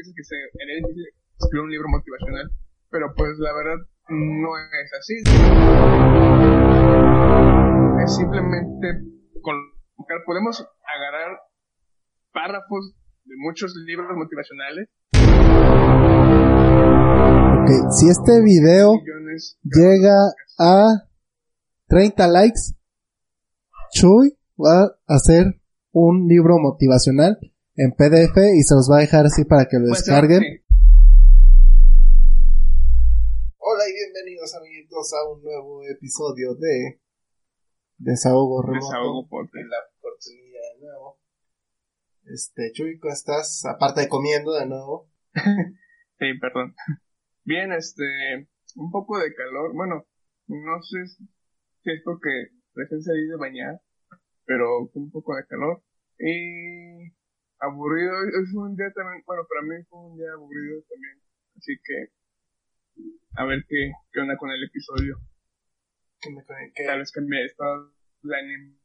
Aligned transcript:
Piensas 0.00 0.14
que 0.16 0.24
se, 0.24 0.36
difícil 0.80 1.12
escribir 1.38 1.62
un 1.62 1.70
libro 1.70 1.88
motivacional, 1.90 2.50
pero 2.88 3.12
pues 3.14 3.36
la 3.38 3.52
verdad 3.52 3.76
no 4.08 4.56
es 4.56 4.92
así. 4.98 5.16
Es 8.02 8.16
simplemente 8.16 8.96
colocar, 9.42 10.24
podemos 10.24 10.66
agarrar 10.88 11.36
párrafos 12.32 12.94
de 13.24 13.34
muchos 13.44 13.74
libros 13.84 14.08
motivacionales. 14.16 14.88
Ok, 17.60 17.92
si 17.92 18.08
este 18.08 18.40
video 18.40 18.94
llega 19.64 20.16
a 20.58 21.10
30 21.88 22.26
likes, 22.28 22.72
Chuy 23.92 24.32
va 24.58 24.84
a 24.84 25.14
hacer 25.14 25.60
un 25.92 26.26
libro 26.26 26.58
motivacional 26.58 27.36
en 27.80 27.92
PDF 27.92 28.36
y 28.36 28.60
se 28.60 28.74
los 28.74 28.90
va 28.92 28.98
a 28.98 29.00
dejar 29.00 29.24
así 29.24 29.46
para 29.46 29.64
que 29.64 29.78
lo 29.78 29.86
descarguen. 29.86 30.42
Hola 33.56 33.88
y 33.88 33.92
bienvenidos 33.94 34.54
amiguitos 34.54 35.14
a 35.14 35.30
un 35.30 35.42
nuevo 35.42 35.82
episodio 35.88 36.54
de 36.56 37.00
Desahogo 37.96 38.60
Remoto. 38.60 38.84
Desahogo 38.84 39.22
La 39.22 39.78
oportunidad 39.96 40.60
de 40.74 40.80
nuevo. 40.82 41.20
Este, 42.26 42.70
Chuy, 42.72 42.98
¿cómo 42.98 43.14
estás? 43.14 43.64
Aparte 43.64 44.02
de 44.02 44.08
comiendo 44.10 44.52
de 44.52 44.66
nuevo. 44.66 45.08
sí, 45.32 46.26
perdón. 46.38 46.74
Bien, 47.44 47.72
este, 47.72 48.04
un 48.76 48.90
poco 48.90 49.18
de 49.18 49.32
calor. 49.34 49.72
Bueno, 49.72 50.04
no 50.48 50.82
sé 50.82 51.06
si 51.06 51.90
es 51.90 52.02
porque 52.04 52.28
recién 52.74 53.00
salí 53.00 53.26
de 53.26 53.36
bañar, 53.36 53.80
pero 54.44 54.90
un 54.92 55.10
poco 55.10 55.34
de 55.34 55.46
calor. 55.46 55.82
Y 56.18 57.18
aburrido, 57.60 58.12
es 58.28 58.54
un 58.54 58.74
día 58.76 58.90
también, 58.94 59.22
bueno, 59.26 59.42
para 59.48 59.62
mí 59.62 59.84
fue 59.88 60.00
un 60.00 60.16
día 60.16 60.32
aburrido 60.32 60.82
también. 60.88 61.20
Así 61.56 61.76
que 61.84 62.12
a 63.36 63.44
ver 63.44 63.64
qué, 63.68 63.92
qué 64.12 64.20
onda 64.20 64.36
con 64.36 64.50
el 64.50 64.64
episodio. 64.64 65.16
Que 66.20 66.30
me 66.30 66.42
que... 66.74 66.84
Tal 66.84 66.98
vez 66.98 67.12
cambie 67.12 67.44
estado 67.44 67.92
de 68.22 68.36
ánimo. 68.36 68.80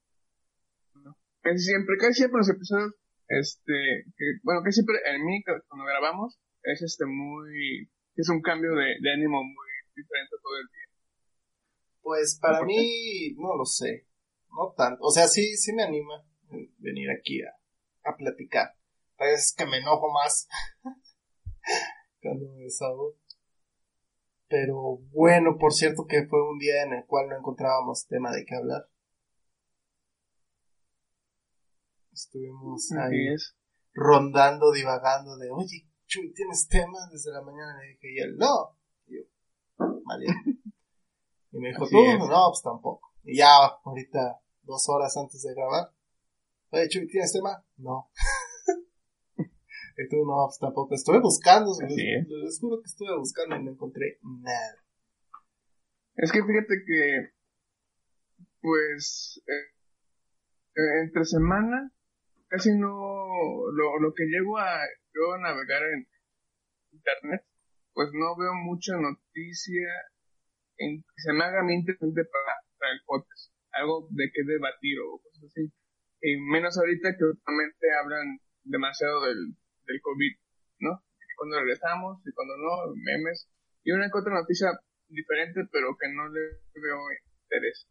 Casi 1.42 1.60
siempre, 1.60 1.96
casi 1.98 2.14
siempre 2.14 2.40
los 2.40 2.50
episodios, 2.50 2.96
este, 3.28 4.06
que, 4.18 4.26
bueno, 4.44 4.62
casi 4.64 4.82
siempre 4.82 4.98
en 5.06 5.26
mí, 5.26 5.44
cuando 5.44 5.86
grabamos, 5.86 6.40
es 6.64 6.82
este 6.82 7.06
muy, 7.06 7.88
es 8.16 8.30
un 8.30 8.42
cambio 8.42 8.72
de, 8.72 8.96
de 9.00 9.14
ánimo 9.14 9.44
muy 9.44 9.68
diferente 9.96 10.36
todo 10.42 10.58
el 10.58 10.66
día. 10.66 10.90
Pues 12.02 12.40
para 12.42 12.64
mí, 12.64 13.36
no 13.38 13.56
lo 13.58 13.66
sé, 13.66 14.08
no 14.50 14.74
tanto, 14.76 15.04
o 15.04 15.12
sea, 15.12 15.28
sí, 15.28 15.56
sí 15.56 15.74
me 15.74 15.84
anima 15.84 16.24
venir 16.80 17.10
aquí 17.12 17.44
a, 17.44 17.52
a 18.06 18.16
platicar. 18.16 18.76
A 19.18 19.26
veces 19.26 19.54
que 19.56 19.66
me 19.66 19.78
enojo 19.78 20.12
más 20.12 20.48
cuando 22.22 22.52
me 22.54 22.64
desahogo. 22.64 23.16
Pero 24.48 25.00
bueno, 25.12 25.58
por 25.58 25.74
cierto 25.74 26.06
que 26.08 26.28
fue 26.28 26.40
un 26.50 26.60
día 26.60 26.84
en 26.84 26.94
el 26.94 27.06
cual 27.06 27.30
no 27.30 27.38
encontrábamos 27.38 28.08
tema 28.08 28.32
de 28.32 28.46
qué 28.46 28.56
hablar. 28.56 28.88
Estuvimos 32.14 32.92
ahí 32.94 33.36
rondando, 33.94 34.72
divagando 34.72 35.38
de, 35.38 35.50
oye, 35.52 35.90
Chuy, 36.06 36.32
¿tienes 36.34 36.68
tema? 36.68 36.98
Desde 37.12 37.32
la 37.32 37.42
mañana 37.42 37.78
le 37.82 37.90
dije, 37.90 38.14
y 38.14 38.20
él, 38.20 38.38
no. 38.38 38.78
Y 39.08 39.18
yo, 39.18 39.24
vale. 39.78 40.26
Y 41.52 41.58
me 41.58 41.70
dijo, 41.70 41.88
¿tú? 41.88 41.98
No, 42.28 42.50
pues 42.52 42.62
tampoco. 42.64 43.14
Y 43.24 43.38
ya, 43.38 43.48
ahorita, 43.84 44.40
dos 44.62 44.88
horas 44.90 45.18
antes 45.18 45.42
de 45.42 45.54
grabar, 45.54 45.92
oye, 46.70 46.88
Chuy, 46.90 47.08
¿tienes 47.08 47.34
tema? 47.34 47.64
No. 47.78 48.10
Y 49.98 50.10
tú, 50.10 50.26
no, 50.26 50.46
pues 50.48 50.60
tampoco. 50.60 50.94
Estuve 50.94 51.22
buscando, 51.22 51.72
les, 51.80 52.28
les, 52.28 52.60
juro 52.60 52.82
que 52.82 52.88
estuve 52.88 53.18
buscando 53.18 53.56
y 53.56 53.64
no 53.64 53.72
encontré 53.72 54.20
nada. 54.22 54.84
Es 56.18 56.32
que 56.34 56.44
fíjate 56.44 56.84
que, 56.86 57.30
pues, 58.60 59.42
eh, 59.48 59.76
eh, 60.76 61.02
entre 61.02 61.24
semana, 61.24 61.94
casi 62.48 62.78
no, 62.78 63.70
lo, 63.72 64.00
lo 64.00 64.14
que 64.14 64.26
llego 64.26 64.58
a 64.58 64.80
yo 65.14 65.38
navegar 65.38 65.84
en 65.84 66.08
internet, 66.92 67.46
pues 67.94 68.10
no 68.14 68.36
veo 68.38 68.54
mucha 68.54 68.98
noticia 68.98 69.88
en 70.78 71.02
que 71.02 71.22
se 71.22 71.34
me 71.34 71.44
haga 71.46 71.64
muy 71.64 71.76
interesante 71.76 72.22
para, 72.26 72.54
para 72.78 72.92
el 72.92 73.00
podcast. 73.06 73.54
Algo 73.72 74.08
de 74.12 74.30
qué 74.34 74.44
debatir 74.44 75.00
o 75.00 75.20
cosas 75.20 75.46
así. 75.46 75.72
Y 76.26 76.42
menos 76.42 76.76
ahorita 76.76 77.16
que 77.16 77.24
últimamente 77.24 77.86
hablan 78.02 78.40
demasiado 78.64 79.28
del, 79.28 79.54
del 79.86 80.02
COVID, 80.02 80.34
¿no? 80.80 81.06
Cuando 81.38 81.60
regresamos 81.60 82.18
y 82.26 82.34
cuando 82.34 82.58
no, 82.58 82.96
memes. 82.96 83.48
Y 83.84 83.92
una 83.92 84.10
que 84.10 84.18
otra 84.18 84.34
noticia 84.34 84.74
diferente, 85.08 85.62
pero 85.72 85.96
que 86.02 86.10
no 86.10 86.28
le 86.30 86.42
veo 86.82 86.98
interés. 87.44 87.86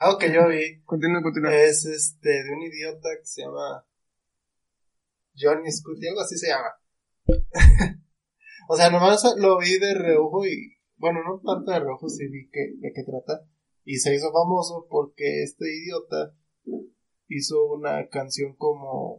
Algo 0.00 0.18
que 0.18 0.34
yo 0.34 0.48
vi. 0.48 0.82
Continúa, 0.84 1.22
continúa. 1.22 1.54
Es 1.54 1.86
este, 1.86 2.28
de 2.28 2.52
un 2.52 2.62
idiota 2.62 3.08
que 3.18 3.24
se 3.24 3.40
llama 3.40 3.82
Johnny 5.34 5.72
Scooty, 5.72 6.08
algo 6.08 6.20
así 6.20 6.36
se 6.36 6.48
llama. 6.48 6.68
o 8.68 8.76
sea, 8.76 8.90
nomás 8.90 9.24
lo 9.38 9.58
vi 9.60 9.78
de 9.78 9.94
reojo 9.94 10.44
y, 10.44 10.76
bueno, 10.98 11.20
no 11.24 11.40
tanto 11.40 11.70
de 11.70 11.80
reojo, 11.80 12.06
sí 12.10 12.28
vi 12.28 12.50
que, 12.50 12.74
de 12.76 12.92
qué 12.92 13.02
trata. 13.02 13.48
Y 13.84 13.96
se 13.96 14.14
hizo 14.14 14.30
famoso 14.30 14.86
porque 14.90 15.42
este 15.42 15.64
idiota 15.74 16.34
hizo 17.28 17.64
una 17.66 18.08
canción 18.08 18.54
como 18.56 19.18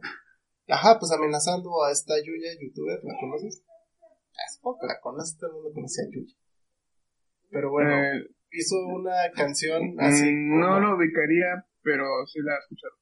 Ajá, 0.70 0.98
pues 1.00 1.10
amenazando 1.10 1.82
a 1.82 1.90
esta 1.90 2.14
Yuya, 2.22 2.52
youtuber, 2.60 3.00
¿la 3.02 3.14
conoces? 3.18 3.62
Es 4.46 4.58
poco 4.62 4.86
la 4.86 5.00
conoces, 5.00 5.36
todo 5.36 5.50
el 5.50 5.54
mundo 5.56 5.72
conoce 5.74 6.02
a 6.02 6.10
Yuya. 6.10 6.34
Pero 7.50 7.70
bueno, 7.70 7.90
eh, 7.90 8.30
hizo 8.52 8.76
una 8.86 9.30
canción 9.34 9.96
mm, 9.96 10.00
así. 10.00 10.30
No 10.32 10.78
lo 10.78 10.96
ubicaría, 10.96 11.66
pero 11.82 12.04
sí 12.26 12.38
la 12.40 12.54
he 12.54 12.58
escuchado. 12.58 12.94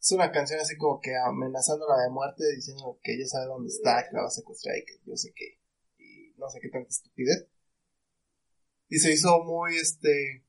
Es 0.00 0.12
una 0.12 0.32
canción 0.32 0.58
así 0.58 0.76
como 0.76 1.00
que 1.00 1.14
amenazándola 1.16 2.02
de 2.02 2.10
muerte, 2.10 2.42
diciendo 2.56 2.98
que 3.02 3.14
ella 3.14 3.26
sabe 3.26 3.46
dónde 3.46 3.68
está, 3.68 4.02
que 4.08 4.16
la 4.16 4.22
va 4.22 4.26
a 4.26 4.30
secuestrar 4.30 4.76
y 4.76 4.84
que 4.84 4.94
yo 5.04 5.14
sé 5.14 5.32
qué. 5.34 5.60
Y 5.98 6.34
no 6.38 6.48
sé 6.48 6.58
qué 6.60 6.70
tanta 6.70 6.88
estupidez. 6.88 7.46
Y 8.88 8.98
se 8.98 9.12
hizo 9.12 9.44
muy, 9.44 9.76
este, 9.76 10.44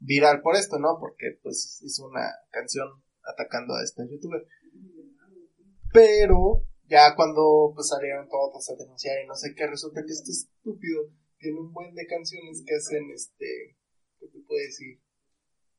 viral 0.00 0.40
por 0.42 0.56
esto, 0.56 0.78
¿no? 0.78 0.98
Porque, 0.98 1.38
pues, 1.42 1.80
hizo 1.82 2.06
una 2.06 2.28
canción 2.50 2.88
atacando 3.22 3.74
a 3.74 3.84
esta 3.84 4.04
youtuber. 4.04 4.46
Pero 5.92 6.64
ya 6.88 7.14
cuando 7.14 7.72
pues 7.74 7.88
salieron 7.88 8.28
todos 8.28 8.68
a 8.70 8.76
denunciar 8.76 9.22
y 9.22 9.26
no 9.26 9.34
sé 9.34 9.54
qué, 9.54 9.66
resulta 9.66 10.02
que 10.04 10.12
este 10.12 10.32
estúpido 10.32 11.10
tiene 11.38 11.60
un 11.60 11.72
buen 11.72 11.94
de 11.94 12.06
canciones 12.06 12.62
que 12.66 12.74
hacen 12.74 13.10
este, 13.14 13.76
¿qué 14.18 14.26
te 14.26 14.38
puedo 14.40 14.60
decir? 14.60 15.00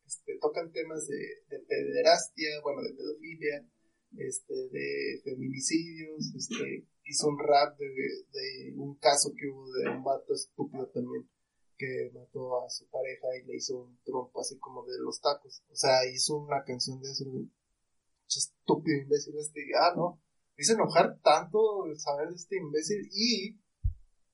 Este, 0.05 0.37
tocan 0.39 0.71
temas 0.71 1.07
de, 1.07 1.19
de 1.49 1.59
pederastia, 1.63 2.61
bueno, 2.63 2.81
de 2.81 2.93
pedofilia, 2.93 3.67
este, 4.17 4.53
de 4.71 5.21
feminicidios, 5.23 6.33
este, 6.35 6.87
hizo 7.05 7.27
un 7.27 7.39
rap 7.39 7.77
de, 7.77 7.87
de 7.87 8.73
un 8.75 8.97
caso 8.97 9.31
que 9.37 9.47
hubo 9.47 9.71
de 9.71 9.89
un 9.89 10.03
vato 10.03 10.33
estúpido 10.33 10.87
también 10.87 11.29
que 11.81 12.11
mató 12.13 12.63
a 12.63 12.69
su 12.69 12.85
pareja 12.89 13.27
y 13.41 13.47
le 13.47 13.55
hizo 13.55 13.75
un 13.79 13.97
trompo 14.03 14.39
así 14.39 14.59
como 14.59 14.85
de 14.85 14.99
los 14.99 15.19
tacos. 15.19 15.63
O 15.71 15.75
sea, 15.75 16.05
hizo 16.05 16.37
una 16.37 16.63
canción 16.63 17.01
de 17.01 17.09
eso, 17.09 17.25
estúpido 18.27 19.01
imbécil 19.01 19.35
este, 19.37 19.61
ah, 19.79 19.93
no, 19.95 20.21
me 20.55 20.61
hizo 20.61 20.73
enojar 20.73 21.19
tanto 21.23 21.59
saber 21.97 22.29
de 22.29 22.35
este 22.35 22.57
imbécil 22.57 23.09
y 23.11 23.59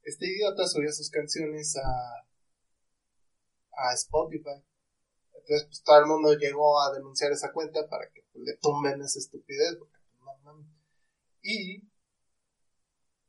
este 0.03 0.27
idiota 0.27 0.67
subía 0.67 0.91
sus 0.91 1.09
canciones 1.09 1.77
a, 1.77 2.27
a 3.71 3.93
Spotify. 3.93 4.61
Entonces, 5.33 5.67
pues 5.67 5.83
todo 5.83 5.99
el 5.99 6.05
mundo 6.05 6.33
llegó 6.33 6.81
a 6.81 6.91
denunciar 6.91 7.31
esa 7.31 7.53
cuenta 7.53 7.87
para 7.87 8.09
que 8.11 8.23
pues, 8.33 8.43
le 8.43 8.57
tumben 8.57 9.01
esa 9.01 9.19
estupidez. 9.19 9.77
Pues, 9.77 9.89
Y 11.43 11.81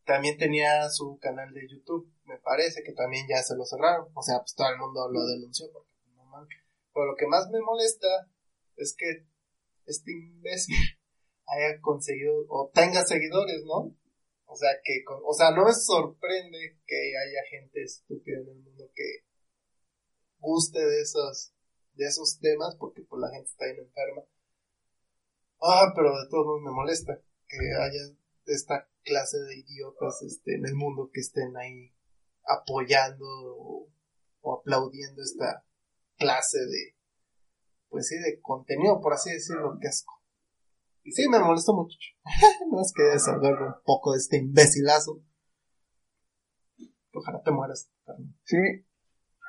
también 0.08 0.38
tenía 0.38 0.88
su 0.88 1.19
canal 1.20 1.52
de 1.52 1.69
YouTube. 1.69 2.10
Me 2.25 2.38
parece 2.38 2.82
que 2.82 2.93
también 2.93 3.26
ya 3.28 3.43
se 3.43 3.55
lo 3.55 3.66
cerraron. 3.66 4.08
O 4.14 4.22
sea, 4.22 4.38
pues 4.38 4.55
todo 4.55 4.70
el 4.70 4.78
mundo 4.78 5.06
lo 5.12 5.26
denunció. 5.26 5.70
Porque, 5.70 5.93
no 6.16 6.49
Pero 6.94 7.06
lo 7.12 7.14
que 7.14 7.26
más 7.26 7.50
me 7.50 7.60
molesta 7.60 8.08
es 8.76 8.96
que 8.96 9.26
este 9.84 10.12
imbécil 10.12 10.75
haya 11.46 11.78
conseguido 11.82 12.46
o 12.49 12.70
tenga 12.72 13.05
seguidores, 13.05 13.62
¿no? 13.64 13.94
O 14.46 14.56
sea, 14.56 14.70
que, 14.82 15.05
o 15.06 15.34
sea, 15.34 15.50
no 15.50 15.66
me 15.66 15.75
sorprende 15.75 16.78
que 16.87 17.12
haya 17.19 17.43
gente 17.50 17.82
estúpida 17.82 18.38
en 18.38 18.49
el 18.49 18.60
mundo 18.60 18.90
que 18.94 19.26
guste 20.38 20.78
de 20.78 21.02
esos, 21.02 21.52
de 21.93 22.06
esos 22.06 22.38
temas, 22.40 22.76
porque 22.76 23.02
pues 23.02 23.20
la 23.20 23.28
gente 23.28 23.50
está 23.50 23.66
enferma. 23.69 24.22
Ah, 25.60 25.93
pero 25.94 26.19
de 26.19 26.31
todos 26.31 26.46
modos 26.46 26.62
me 26.62 26.70
molesta 26.70 27.20
que 27.46 27.58
haya 27.58 28.18
esta 28.54 28.88
clase 29.02 29.38
de 29.38 29.58
idiotas 29.58 30.22
este, 30.22 30.56
en 30.56 30.66
el 30.66 30.74
mundo 30.74 31.10
que 31.12 31.20
estén 31.20 31.56
ahí 31.56 31.94
apoyando 32.46 33.26
o, 33.26 33.90
aplaudiendo 34.60 35.22
esta 35.22 35.64
clase 36.16 36.58
de, 36.58 36.96
pues 37.88 38.08
sí, 38.08 38.16
de 38.18 38.40
contenido, 38.40 39.00
por 39.00 39.12
así 39.12 39.30
decirlo, 39.30 39.78
que 39.80 39.88
asco. 39.88 40.14
Y 41.02 41.12
sí, 41.12 41.28
me 41.28 41.38
molestó 41.38 41.74
mucho. 41.74 41.96
no 42.70 42.80
es 42.80 42.92
que 42.94 43.02
desahogarme 43.02 43.66
un 43.66 43.82
poco 43.84 44.12
de 44.12 44.18
este 44.18 44.38
imbecilazo. 44.38 45.22
Ojalá 47.12 47.42
te 47.42 47.50
mueras. 47.50 47.90
Sí. 48.44 48.56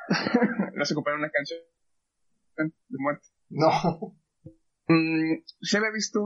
no 0.73 0.85
se 0.85 0.95
compara 0.95 1.17
una 1.17 1.29
canción 1.29 1.59
de 2.55 2.97
muerte. 2.97 3.27
No. 3.49 3.69
Mm, 4.91 5.43
se 5.61 5.77
había 5.77 5.91
visto, 5.91 6.19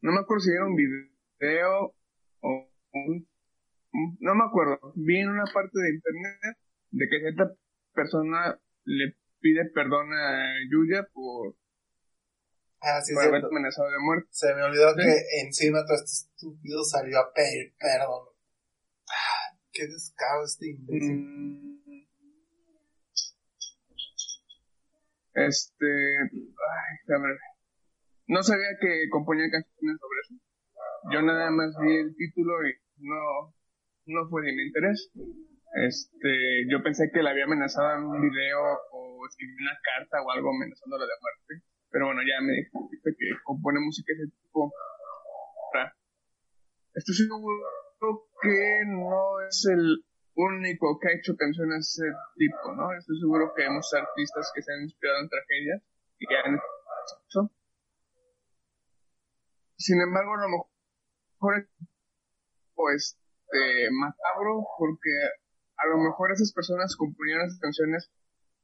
no 0.00 0.12
me 0.12 0.20
acuerdo 0.20 0.40
si 0.40 0.52
era 0.52 0.64
un 0.64 0.74
video 0.74 1.06
o 2.40 2.68
un, 2.92 3.28
no 4.20 4.34
me 4.34 4.44
acuerdo, 4.44 4.92
vi 4.96 5.18
en 5.18 5.30
una 5.30 5.44
parte 5.44 5.78
de 5.80 5.94
internet 5.94 6.58
de 6.90 7.08
que 7.08 7.20
cierta 7.20 7.54
persona 7.94 8.58
le 8.84 9.16
pide 9.40 9.70
perdón 9.74 10.12
a 10.12 10.54
Yuya 10.70 11.06
por, 11.12 11.54
ah, 12.80 13.00
sí, 13.02 13.14
haber 13.14 13.44
amenazado 13.44 13.90
de 13.90 13.98
muerte. 13.98 14.28
Se 14.30 14.54
me 14.54 14.62
olvidó 14.62 14.94
que 14.96 15.42
encima 15.44 15.84
todo 15.84 15.96
este 15.96 16.26
estúpido 16.26 16.84
salió 16.84 17.18
a 17.18 17.32
pedir 17.32 17.74
perdón. 17.78 18.28
Ah, 19.08 19.56
qué 19.72 19.86
descaro 19.86 20.44
este 20.44 20.70
imbécil. 20.70 21.16
Mm. 21.16 21.68
Este, 25.34 25.86
ay, 25.86 27.14
a 27.14 27.18
ver, 27.20 27.38
no 28.26 28.42
sabía 28.42 28.76
que 28.80 29.08
componía 29.08 29.48
canciones 29.48 29.96
sobre 30.00 30.20
eso. 30.24 30.47
Yo 31.12 31.22
nada 31.22 31.50
más 31.50 31.74
vi 31.80 31.96
el 31.96 32.14
título 32.16 32.66
y 32.66 32.74
no, 32.98 33.54
no 34.06 34.28
fue 34.28 34.42
de 34.42 34.52
mi 34.52 34.62
interés. 34.62 35.10
Este, 35.74 36.66
yo 36.68 36.82
pensé 36.82 37.10
que 37.12 37.22
la 37.22 37.30
había 37.30 37.44
amenazado 37.44 37.98
en 37.98 38.04
un 38.04 38.20
video 38.20 38.60
o 38.92 39.26
escribí 39.26 39.54
una 39.60 39.78
carta 39.82 40.22
o 40.22 40.30
algo 40.30 40.50
amenazándola 40.50 41.04
de 41.04 41.12
muerte. 41.20 41.66
Pero 41.90 42.06
bueno, 42.06 42.20
ya 42.22 42.44
me 42.44 42.52
dijiste 42.52 43.14
que 43.18 43.26
compone 43.44 43.80
música 43.80 44.12
ese 44.12 44.30
tipo. 44.42 44.72
Estoy 46.94 47.14
seguro 47.14 48.28
que 48.42 48.80
no 48.86 49.40
es 49.46 49.66
el 49.70 50.04
único 50.34 50.98
que 50.98 51.08
ha 51.08 51.16
hecho 51.16 51.36
canciones 51.36 51.94
ese 51.94 52.10
tipo, 52.36 52.74
¿no? 52.74 52.92
Estoy 52.92 53.20
seguro 53.20 53.52
que 53.54 53.62
hay 53.64 53.70
muchos 53.70 53.94
artistas 53.94 54.50
que 54.54 54.62
se 54.62 54.72
han 54.72 54.82
inspirado 54.82 55.20
en 55.20 55.28
tragedias 55.28 55.82
y 56.18 56.26
que 56.26 56.36
han 56.36 56.54
hecho 56.56 57.50
sin 59.78 60.00
embargo, 60.02 60.34
a 60.34 60.42
lo 60.42 60.48
mejor 60.48 60.67
es 61.56 61.68
pues, 62.74 63.18
este, 63.48 63.90
macabro 63.92 64.66
porque 64.78 65.10
a 65.76 65.86
lo 65.88 65.98
mejor 65.98 66.32
esas 66.32 66.52
personas 66.52 66.96
componían 66.96 67.46
esas 67.46 67.60
canciones 67.60 68.10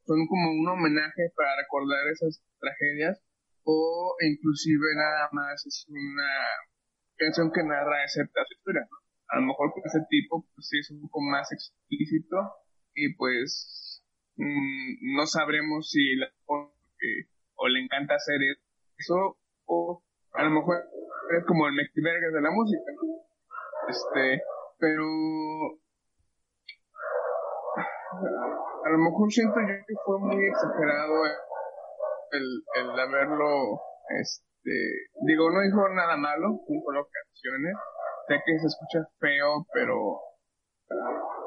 son 0.05 0.27
como 0.27 0.51
un 0.51 0.69
homenaje 0.69 1.31
para 1.37 1.57
recordar 1.63 2.07
esas 2.13 2.43
tragedias 2.61 3.23
o 3.65 4.15
inclusive 4.21 4.95
nada 4.95 5.29
más 5.33 5.65
es 5.67 5.87
una 5.89 6.31
canción 7.17 7.51
que 7.53 7.63
narra 7.63 8.05
esa 8.05 8.23
historia. 8.23 8.87
A 9.29 9.41
lo 9.41 9.47
mejor 9.47 9.73
con 9.73 9.83
ese 9.87 10.01
tipo 10.11 10.47
pues 10.55 10.69
sí 10.69 10.79
es 10.79 10.91
un 10.91 11.01
poco 11.03 11.21
más 11.23 11.51
explícito 11.53 12.37
y 12.95 13.15
pues 13.15 14.03
mm, 14.37 15.17
no 15.17 15.27
sabremos 15.27 15.91
si 15.91 16.17
la, 16.17 16.29
o 16.47 17.69
le 17.69 17.81
encanta 17.81 18.17
hacer 18.17 18.41
eso 18.99 19.39
o 19.65 20.04
a 20.35 20.43
lo 20.43 20.51
mejor 20.51 20.77
es 21.39 21.45
como 21.47 21.67
el 21.69 21.75
Vergas 21.77 22.33
de 22.33 22.41
la 22.43 22.51
música, 22.51 22.91
Este, 23.89 24.43
pero 24.79 25.05
a 28.85 28.89
lo 28.91 28.99
mejor 28.99 29.31
siento 29.31 29.61
yo 29.61 29.75
que 29.87 29.95
fue 30.05 30.19
muy 30.19 30.47
exagerado 30.47 31.25
el, 32.33 32.65
el 32.75 33.01
haberlo, 33.01 33.81
este, 34.21 34.75
digo, 35.27 35.51
no 35.51 35.61
dijo 35.61 35.89
nada 35.91 36.17
malo 36.17 36.59
con 36.67 36.83
colocaciones, 36.83 37.77
sé 38.29 38.35
que 38.45 38.59
se 38.59 38.67
escucha 38.67 39.09
feo, 39.21 39.67
pero 39.73 40.19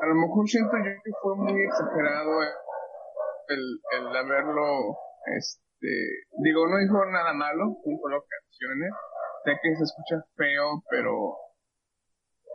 a 0.02 0.06
lo 0.08 0.16
mejor 0.16 0.48
siento 0.48 0.78
yo 0.78 0.92
que 1.04 1.12
fue 1.22 1.36
muy 1.36 1.64
exagerado 1.64 2.42
el, 3.50 3.82
el 4.00 4.16
haberlo, 4.16 4.98
este, 5.38 5.67
digo, 5.80 6.68
no 6.68 6.78
dijo 6.78 7.06
nada 7.06 7.34
malo 7.34 7.78
con 7.84 7.98
colocaciones, 8.00 8.92
sé 9.46 9.52
que 9.62 9.76
se 9.76 9.84
escucha 9.84 10.26
feo, 10.36 10.84
pero... 10.90 11.38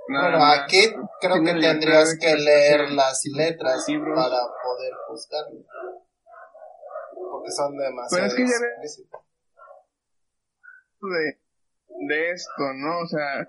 bueno, 0.09 0.45
aquí 0.45 0.93
creo 1.21 1.43
que 1.45 1.61
tendrías 1.61 2.19
que 2.19 2.35
leer 2.35 2.91
las 2.91 3.23
letras 3.27 3.87
para 3.87 4.41
poder 4.63 4.93
juzgarlo. 5.09 5.65
Porque 7.31 7.51
son 7.51 7.77
demasiado 7.77 8.09
pero 8.11 8.27
es 8.27 8.35
que 8.35 8.47
ya 8.47 8.59
de, 11.09 11.41
de 12.09 12.31
esto, 12.31 12.63
¿no? 12.75 13.01
O 13.01 13.07
sea, 13.07 13.47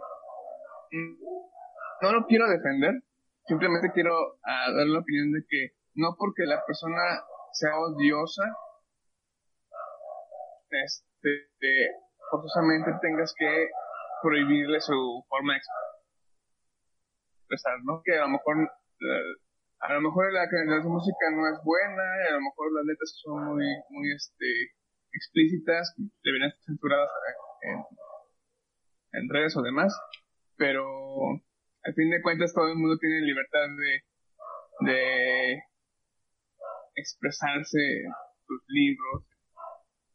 no 2.02 2.12
lo 2.12 2.26
quiero 2.26 2.48
defender, 2.50 3.04
simplemente 3.46 3.92
quiero 3.94 4.14
ah, 4.44 4.72
dar 4.76 4.88
la 4.88 5.00
opinión 5.00 5.32
de 5.32 5.46
que 5.48 5.76
no 5.96 6.16
porque 6.18 6.44
la 6.46 6.64
persona 6.66 7.02
sea 7.52 7.78
odiosa, 7.78 8.44
este, 10.82 11.92
forzosamente 12.30 12.92
tengas 13.02 13.34
que 13.38 13.70
prohibirle 14.22 14.80
su 14.82 15.24
forma 15.28 15.54
de 15.54 15.60
expresar, 17.40 17.78
¿no? 17.84 18.02
Que 18.04 18.18
a 18.18 18.22
lo 18.22 18.30
mejor 18.30 18.58
eh, 18.60 19.34
a 19.84 19.94
lo 19.94 20.02
mejor 20.02 20.32
la, 20.32 20.46
la, 20.46 20.80
música 20.82 21.30
no 21.36 21.46
es 21.50 21.60
buena, 21.64 22.04
a 22.30 22.32
lo 22.32 22.42
mejor 22.42 22.72
las 22.74 22.86
letras 22.86 23.20
son 23.22 23.44
muy, 23.44 23.68
muy 23.90 24.12
este, 24.16 24.72
explícitas, 25.12 25.94
deberían 26.24 26.50
estar 26.50 26.64
censuradas 26.64 27.10
en, 27.62 29.20
en, 29.20 29.30
redes 29.30 29.58
o 29.58 29.62
demás, 29.62 29.94
pero 30.56 30.86
al 31.84 31.94
fin 31.96 32.10
de 32.12 32.22
cuentas 32.22 32.54
todo 32.54 32.70
el 32.70 32.78
mundo 32.78 32.98
tiene 32.98 33.28
libertad 33.28 33.68
de, 33.78 34.92
de 34.92 35.64
expresarse 36.96 38.04
sus 38.48 38.64
libros, 38.70 39.26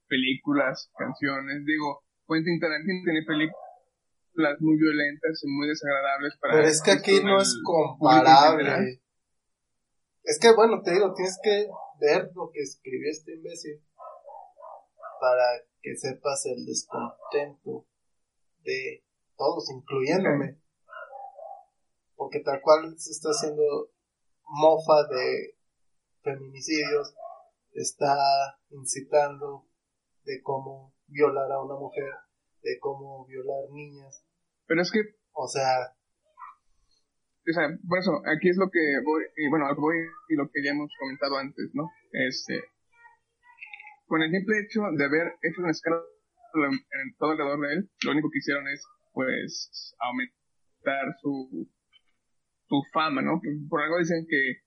películas, 0.09 0.91
canciones, 0.97 1.65
digo, 1.65 2.03
Quentin 2.27 2.61
Tarantino 2.61 3.03
tiene 3.05 3.23
películas 3.25 4.57
muy 4.61 4.77
violentas 4.77 5.43
y 5.43 5.49
muy 5.49 5.69
desagradables 5.69 6.37
para... 6.41 6.55
Pero 6.55 6.69
es 6.69 6.83
que 6.83 6.91
aquí 6.93 7.23
no 7.23 7.41
es 7.41 7.57
comparable. 7.65 9.01
Es 10.23 10.39
que, 10.39 10.53
bueno, 10.55 10.83
te 10.83 10.93
digo, 10.93 11.15
tienes 11.15 11.39
que 11.43 11.67
ver 12.01 12.31
lo 12.35 12.51
que 12.53 12.61
escribió 12.61 13.11
este 13.11 13.35
imbécil 13.35 13.83
para 15.21 15.45
que 15.81 15.97
sepas 15.97 16.47
el 16.47 16.65
descontento 16.67 17.87
de 18.63 19.05
todos, 19.37 19.71
incluyéndome. 19.71 20.61
Porque 22.15 22.41
tal 22.41 22.61
cual 22.61 22.95
se 22.99 23.13
está 23.13 23.31
haciendo 23.31 23.91
mofa 24.45 25.07
de 25.09 25.57
feminicidios, 26.23 27.15
está 27.73 28.17
incitando 28.71 29.68
de 30.29 30.43
cómo 30.43 30.95
violar 31.07 31.51
a 31.51 31.63
una 31.65 31.75
mujer, 31.81 32.13
de 32.63 32.79
cómo 32.81 33.25
violar 33.27 33.71
niñas. 33.73 34.25
Pero 34.67 34.83
es 34.83 34.93
que... 34.93 35.01
O 35.33 35.49
sea... 35.49 35.97
O 37.49 37.53
sea, 37.53 37.65
por 37.89 37.99
eso, 37.99 38.13
aquí 38.29 38.51
es 38.51 38.59
lo 38.59 38.69
que 38.69 39.01
voy, 39.03 39.25
y 39.35 39.49
bueno, 39.49 39.69
lo 39.69 39.75
que 39.75 39.81
voy 39.81 39.97
y 40.29 40.37
lo 40.37 40.51
que 40.53 40.63
ya 40.63 40.73
hemos 40.73 40.93
comentado 41.01 41.39
antes, 41.39 41.71
¿no? 41.73 41.89
Este, 42.13 42.63
con 44.05 44.21
el 44.21 44.31
simple 44.31 44.61
hecho 44.61 44.83
de 44.93 45.05
haber 45.05 45.33
hecho 45.41 45.63
una 45.63 45.71
escala 45.71 45.97
en 46.53 47.17
todo 47.17 47.31
alrededor 47.31 47.61
de 47.61 47.73
él, 47.73 47.91
lo 48.05 48.13
único 48.13 48.29
que 48.31 48.39
hicieron 48.39 48.69
es, 48.69 48.85
pues, 49.15 49.95
aumentar 49.99 51.17
su, 51.23 51.73
su 52.69 52.83
fama, 52.93 53.23
¿no? 53.23 53.41
Por, 53.71 53.81
algo 53.81 53.99
dicen 53.99 54.27
que, 54.29 54.61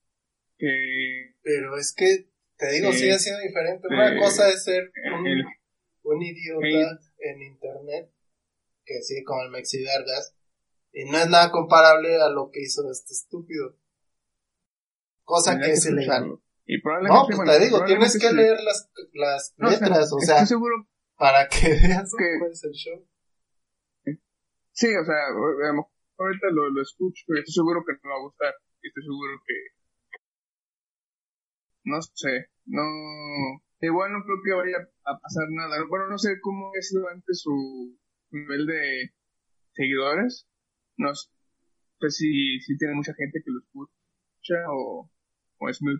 que... 0.58 1.36
Pero 1.44 1.78
es 1.78 1.94
que, 1.96 2.31
te 2.62 2.72
digo, 2.74 2.94
sigue 2.94 3.18
siendo 3.18 3.42
diferente. 3.42 3.88
Una 3.90 4.20
cosa 4.20 4.48
es 4.50 4.64
ser 4.64 4.92
un 6.04 6.22
idiota 6.22 7.00
en 7.18 7.42
internet 7.42 8.14
que 8.86 9.02
sigue 9.02 9.24
con 9.24 9.40
el 9.44 9.50
Mexi 9.50 9.84
Vergas 9.84 10.36
y 10.94 11.06
no 11.06 11.18
es 11.18 11.28
nada 11.28 11.50
comparable 11.52 12.22
a 12.22 12.30
lo 12.30 12.52
que 12.52 12.62
hizo 12.62 12.84
este 12.92 13.14
estúpido. 13.14 13.76
Cosa 15.24 15.58
que 15.58 15.72
es 15.72 15.86
ilegal. 15.88 16.38
Y 16.66 16.80
probablemente, 16.82 17.34
no, 17.34 17.38
pues 17.44 17.50
te 17.50 17.66
digo, 17.66 17.84
tienes 17.86 18.20
que 18.20 18.32
leer 18.32 18.60
las, 18.62 18.92
las 19.14 19.56
letras, 19.58 20.14
o 20.14 20.20
sea, 20.20 20.46
seguro 20.46 20.88
para 21.16 21.48
que 21.48 21.68
veas 21.82 22.14
que 22.16 22.52
es 22.52 22.64
el 22.64 22.74
show. 22.74 23.08
Sí, 24.72 24.88
o 24.96 25.04
sea, 25.04 25.28
a 25.28 25.32
lo 25.34 25.74
mejor 25.74 25.92
ahorita 26.18 26.48
lo, 26.52 26.70
lo 26.70 26.82
escucho 26.82 27.26
y 27.30 27.40
estoy 27.40 27.54
seguro 27.54 27.84
que 27.86 27.94
me 28.04 28.10
va 28.10 28.18
a 28.18 28.24
gustar. 28.24 28.54
Y 28.84 28.88
estoy 28.88 29.04
seguro 29.04 29.42
que, 29.46 29.81
no 31.84 32.02
sé, 32.02 32.48
no, 32.66 32.84
igual 33.82 34.14
no 34.14 34.24
creo 34.24 34.38
que 34.44 34.54
vaya 34.54 34.90
a 35.06 35.20
pasar 35.20 35.48
nada. 35.50 35.78
Bueno, 35.90 36.08
no 36.08 36.18
sé 36.18 36.40
cómo 36.42 36.72
es 36.76 36.94
antes 37.12 37.42
su 37.42 37.98
nivel 38.32 38.66
de 38.66 39.14
seguidores. 39.74 40.48
No 40.98 41.14
sé 41.16 41.30
si, 42.10 42.60
si 42.62 42.78
tiene 42.78 42.96
mucha 42.96 43.14
gente 43.14 43.42
que 43.44 43.52
lo 43.52 43.60
escucha 43.60 44.56
o, 44.70 45.10
o 45.60 45.70
es 45.70 45.82
muy 45.82 45.96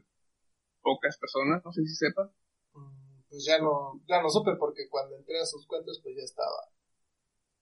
pocas 0.82 1.18
personas, 1.18 1.64
no 1.64 1.72
sé 1.72 1.82
si 1.84 1.96
sepa. 1.96 2.32
Mm, 2.74 3.22
pues 3.30 3.46
ya 3.46 3.60
no, 3.60 4.02
ya 4.08 4.22
no 4.22 4.30
supe 4.30 4.56
porque 4.58 4.90
cuando 4.90 5.16
entré 5.16 5.40
a 5.40 5.46
sus 5.46 5.66
cuentas 5.68 6.00
pues 6.04 6.16
ya 6.18 6.24
estaba 6.24 6.70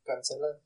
cancelado. 0.03 0.61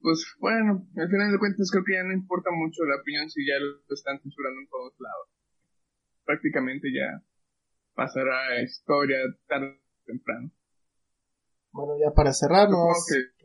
Pues 0.00 0.24
bueno, 0.38 0.86
al 0.96 1.08
final 1.08 1.32
de 1.32 1.38
cuentas 1.38 1.70
creo 1.70 1.84
que 1.84 1.94
ya 1.94 2.04
no 2.04 2.12
importa 2.12 2.50
mucho 2.52 2.84
la 2.84 3.00
opinión 3.00 3.28
si 3.28 3.44
ya 3.46 3.58
lo 3.58 3.82
están 3.94 4.20
censurando 4.20 4.60
en 4.60 4.68
todos 4.68 4.94
lados. 5.00 5.28
Prácticamente 6.28 6.88
ya 6.92 7.24
pasará 7.94 8.48
a 8.48 8.60
historia 8.60 9.16
tarde 9.46 9.80
o 9.80 10.04
temprano. 10.04 10.50
Bueno, 11.70 11.94
ya 11.98 12.12
para 12.12 12.34
cerrarnos, 12.34 12.98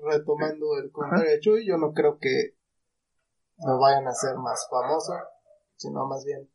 retomando 0.04 0.78
el 0.84 0.92
comentario 0.92 1.32
de 1.32 1.40
Chuy, 1.40 1.66
yo 1.66 1.78
no 1.78 1.94
creo 1.94 2.18
que 2.20 2.58
lo 3.66 3.80
vayan 3.80 4.06
a 4.06 4.10
hacer 4.10 4.36
más 4.36 4.68
famoso, 4.70 5.14
sino 5.78 6.06
más 6.08 6.26
bien 6.26 6.52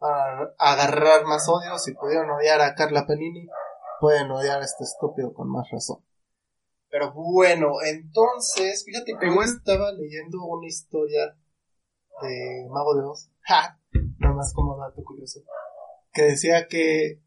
a 0.00 0.52
agarrar 0.58 1.24
más 1.24 1.48
odio. 1.48 1.78
Si 1.78 1.94
pudieron 1.94 2.28
odiar 2.28 2.60
a 2.60 2.74
Carla 2.74 3.06
Panini, 3.06 3.48
pueden 3.98 4.30
odiar 4.30 4.60
a 4.60 4.64
este 4.66 4.84
estúpido 4.84 5.32
con 5.32 5.48
más 5.48 5.70
razón. 5.70 6.04
Pero 6.90 7.14
bueno, 7.14 7.76
entonces, 7.82 8.84
fíjate 8.84 9.14
que 9.18 9.34
yo 9.34 9.40
estaba 9.40 9.90
leyendo 9.92 10.44
una 10.44 10.66
historia 10.66 11.34
de 12.20 12.68
Mago 12.68 12.94
de 12.94 13.04
Oz. 13.04 13.30
¡Ja! 13.40 13.78
Nada 14.18 14.34
más 14.34 14.52
como 14.52 14.76
dato 14.76 15.02
curioso. 15.02 15.40
Que 16.12 16.22
decía 16.22 16.66
que. 16.68 17.20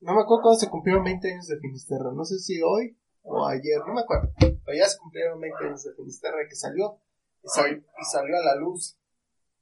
No 0.00 0.14
me 0.14 0.22
acuerdo 0.22 0.42
cuándo 0.42 0.60
se 0.60 0.68
cumplieron 0.68 1.04
20 1.04 1.32
años 1.32 1.46
de 1.46 1.58
Finisterra. 1.58 2.12
No 2.12 2.24
sé 2.24 2.38
si 2.38 2.60
hoy 2.62 2.98
o 3.22 3.46
ayer, 3.46 3.78
no 3.86 3.94
me 3.94 4.02
acuerdo. 4.02 4.32
Pero 4.38 4.76
ya 4.76 4.86
se 4.86 4.98
cumplieron 4.98 5.40
20 5.40 5.64
años 5.64 5.82
de 5.84 5.94
Finisterra 5.94 6.46
que 6.48 6.56
salió. 6.56 7.00
Y, 7.42 7.74
y 7.74 8.04
salió 8.10 8.36
a 8.36 8.44
la 8.44 8.54
luz 8.56 8.98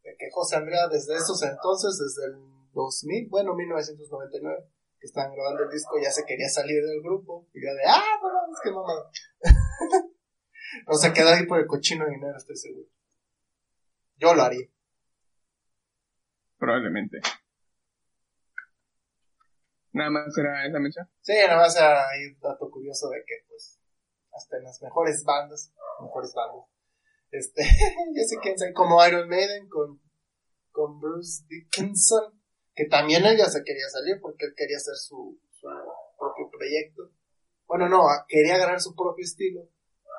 de 0.03 0.17
que 0.17 0.31
José 0.33 0.57
Andrea 0.57 0.89
desde 0.89 1.17
esos 1.17 1.43
entonces, 1.43 1.99
desde 1.99 2.33
el 2.33 2.39
2000, 2.73 3.29
bueno, 3.29 3.55
1999, 3.55 4.65
que 4.99 5.07
estaban 5.07 5.33
grabando 5.33 5.65
el 5.65 5.71
disco, 5.71 5.99
ya 6.03 6.11
se 6.11 6.25
quería 6.25 6.49
salir 6.49 6.83
del 6.85 7.03
grupo. 7.03 7.49
Y 7.53 7.65
yo 7.65 7.73
de, 7.75 7.83
ah, 7.87 8.03
no, 8.23 8.53
es 8.53 8.61
que 8.63 8.71
no, 8.71 8.85
no. 8.87 10.13
o 10.87 10.95
se 10.95 11.13
quedó 11.13 11.29
ahí 11.29 11.47
por 11.47 11.61
el 11.61 11.67
cochino 11.67 12.07
dinero, 12.07 12.37
estoy 12.37 12.57
seguro. 12.57 12.89
Yo 14.17 14.35
lo 14.35 14.43
haría. 14.43 14.67
Probablemente. 16.59 17.21
Nada 19.93 20.11
más 20.11 20.37
era 20.39 20.67
esa 20.67 20.79
mención. 20.79 21.09
Sí, 21.21 21.35
nada 21.35 21.57
más 21.57 21.77
era 21.77 22.09
ahí 22.09 22.27
un 22.27 22.41
dato 22.41 22.71
curioso 22.71 23.09
de 23.11 23.23
que, 23.27 23.45
pues, 23.49 23.79
hasta 24.33 24.57
en 24.57 24.65
las 24.65 24.81
mejores 24.81 25.23
bandas, 25.25 25.73
mejores 26.01 26.33
bandas, 26.35 26.67
este, 27.31 27.63
ya 28.15 28.25
sé 28.25 28.37
quién 28.43 28.59
sabe, 28.59 28.73
como 28.73 29.05
Iron 29.07 29.29
Maiden 29.29 29.69
con, 29.69 30.01
con 30.71 31.01
Bruce 31.01 31.45
Dickinson, 31.49 32.41
que 32.75 32.87
también 32.87 33.25
él 33.27 33.37
ya 33.37 33.47
se 33.47 33.63
quería 33.65 33.89
salir 33.89 34.21
porque 34.21 34.47
él 34.47 34.55
quería 34.57 34.77
hacer 34.77 34.95
su, 34.97 35.39
su 35.51 35.69
propio 36.19 36.51
proyecto. 36.51 37.11
Bueno, 37.67 37.89
no, 37.89 38.03
quería 38.29 38.57
agarrar 38.57 38.81
su 38.81 38.95
propio 38.95 39.25
estilo. 39.25 39.69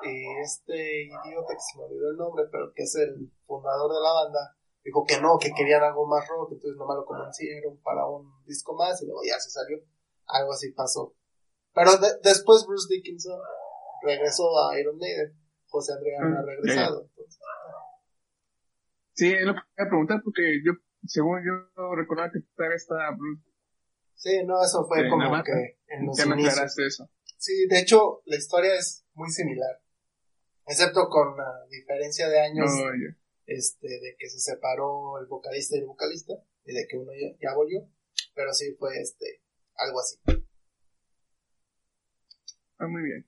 Este 0.02 1.04
idiota 1.04 1.54
que 1.54 1.60
se 1.60 1.78
me 1.78 1.84
olvidó 1.84 2.10
el 2.10 2.16
nombre, 2.16 2.44
pero 2.50 2.72
que 2.74 2.82
es 2.82 2.94
el 2.96 3.30
fundador 3.46 3.90
de 3.90 4.00
la 4.02 4.12
banda, 4.12 4.56
dijo 4.84 5.04
que 5.06 5.20
no, 5.20 5.38
que 5.38 5.52
querían 5.52 5.82
algo 5.82 6.06
más 6.06 6.28
rock, 6.28 6.52
entonces 6.52 6.76
nomás 6.76 6.96
lo 6.98 7.04
convencieron 7.04 7.78
para 7.78 8.06
un 8.06 8.30
disco 8.44 8.74
más 8.74 9.00
y 9.02 9.06
luego 9.06 9.20
ya 9.26 9.38
se 9.40 9.50
salió. 9.50 9.78
Algo 10.26 10.52
así 10.52 10.70
pasó. 10.72 11.14
Pero 11.74 11.92
después 12.22 12.66
Bruce 12.66 12.86
Dickinson 12.88 13.38
regresó 14.02 14.44
a 14.58 14.78
Iron 14.78 14.96
Maiden 14.98 15.44
José 15.74 15.92
Andrea 15.92 16.20
no 16.20 16.38
ha 16.38 16.42
mm, 16.42 16.46
regresado. 16.46 17.10
Sí, 19.12 19.32
es 19.32 19.44
lo 19.44 19.54
que 19.54 19.60
quería 19.74 19.88
preguntar 19.90 20.20
porque 20.22 20.62
yo, 20.64 20.72
según 21.04 21.40
yo 21.44 21.94
recordaba 21.96 22.30
que 22.30 22.38
está 22.38 23.10
Bruce. 23.16 23.42
Sí, 24.14 24.44
no, 24.46 24.62
eso 24.62 24.86
fue 24.86 25.08
como 25.10 25.42
que 25.42 25.78
en 25.88 26.06
los 26.06 26.16
ya 26.16 26.26
me 26.26 26.34
aclaraste 26.34 26.86
eso. 26.86 27.10
Sí, 27.36 27.66
de 27.68 27.80
hecho, 27.80 28.22
la 28.26 28.36
historia 28.36 28.74
es 28.74 29.04
muy 29.14 29.30
similar. 29.30 29.80
Excepto 30.66 31.08
con 31.08 31.36
la 31.36 31.66
diferencia 31.68 32.28
de 32.28 32.40
años 32.40 32.70
este, 33.46 33.88
de 33.88 34.16
que 34.18 34.28
se 34.28 34.38
separó 34.38 35.20
el 35.20 35.26
vocalista 35.26 35.76
y 35.76 35.80
el 35.80 35.86
vocalista, 35.86 36.34
y 36.64 36.72
de 36.72 36.86
que 36.88 36.96
uno 36.96 37.12
ya, 37.12 37.36
ya 37.40 37.54
volvió. 37.54 37.88
Pero 38.34 38.52
sí 38.52 38.74
fue 38.78 39.00
este 39.00 39.42
algo 39.76 40.00
así. 40.00 40.18
Ah, 42.78 42.88
muy 42.88 43.02
bien 43.02 43.26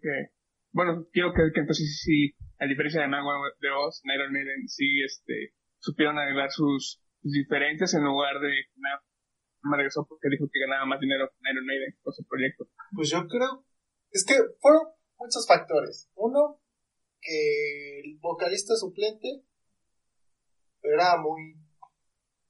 que, 0.00 0.30
bueno, 0.72 1.06
quiero 1.12 1.32
que, 1.34 1.50
que 1.52 1.60
entonces 1.60 2.00
sí, 2.02 2.34
a 2.58 2.66
diferencia 2.66 3.02
de 3.02 3.08
Mago 3.08 3.30
de 3.60 3.70
Oz, 3.70 4.02
Iron 4.04 4.32
Maiden 4.32 4.68
sí, 4.68 5.02
este, 5.04 5.54
supieron 5.78 6.18
arreglar 6.18 6.50
sus, 6.50 7.02
sus 7.20 7.32
diferencias 7.32 7.94
en 7.94 8.04
lugar 8.04 8.40
de 8.40 8.52
nada 8.76 9.02
me 9.64 9.76
regresó 9.76 10.04
porque 10.08 10.28
dijo 10.28 10.50
que 10.52 10.58
ganaba 10.58 10.84
más 10.86 10.98
dinero 10.98 11.30
con 11.30 11.38
Iron 11.52 11.64
Maiden 11.64 11.94
con 12.02 12.12
su 12.12 12.26
proyecto. 12.26 12.66
Pues 12.96 13.10
yo 13.10 13.28
creo, 13.28 13.64
es 14.10 14.26
que 14.26 14.34
fueron 14.58 14.88
muchos 15.18 15.46
factores. 15.46 16.10
Uno, 16.16 16.60
que 17.22 18.00
el 18.00 18.18
vocalista 18.18 18.76
suplente 18.76 19.42
era 20.82 21.16
muy, 21.16 21.56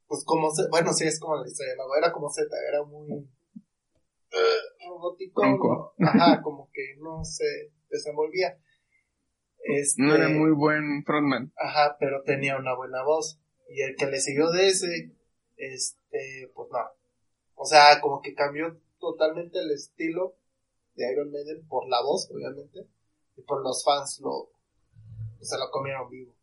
pues 0.09 0.25
como, 0.25 0.51
bueno, 0.71 0.93
sí 0.93 1.07
es 1.07 1.21
como 1.21 1.37
la 1.37 1.47
historia 1.47 1.73
de 1.73 1.79
Mago, 1.79 1.97
era 1.97 2.13
como 2.13 2.31
Z, 2.31 2.49
era 2.69 2.83
muy 2.83 3.29
robótico, 4.89 5.95
ajá, 5.99 6.43
como 6.43 6.71
que 6.73 6.97
no 6.99 7.25
se 7.25 7.73
desenvolvía. 7.91 8.59
Este, 9.65 10.03
no 10.03 10.15
era 10.15 10.29
muy 10.29 10.51
buen 10.51 11.05
frontman. 11.05 11.53
Ajá, 11.57 11.97
pero 12.01 12.23
tenía 12.25 12.57
una 12.57 12.75
buena 12.75 13.05
voz. 13.05 13.39
Y 13.69 13.83
el 13.83 13.95
que 13.97 14.07
le 14.07 14.21
siguió 14.21 14.51
de 14.51 14.69
ese, 14.69 15.13
este, 15.57 16.51
pues 16.55 16.69
no. 16.73 16.79
O 17.55 17.65
sea, 17.65 18.01
como 18.01 18.21
que 18.21 18.35
cambió 18.35 18.81
totalmente 18.99 19.61
el 19.61 19.71
estilo 19.71 20.37
de 20.95 21.13
Iron 21.13 21.31
Maiden 21.31 21.67
por 21.69 21.89
la 21.89 22.03
voz, 22.03 22.29
obviamente. 22.33 22.87
Y 23.37 23.43
por 23.43 23.63
los 23.63 23.85
fans 23.85 24.21
lo, 24.21 24.51
se 25.45 25.59
lo 25.59 25.71
comieron 25.71 26.09
vivo. 26.09 26.35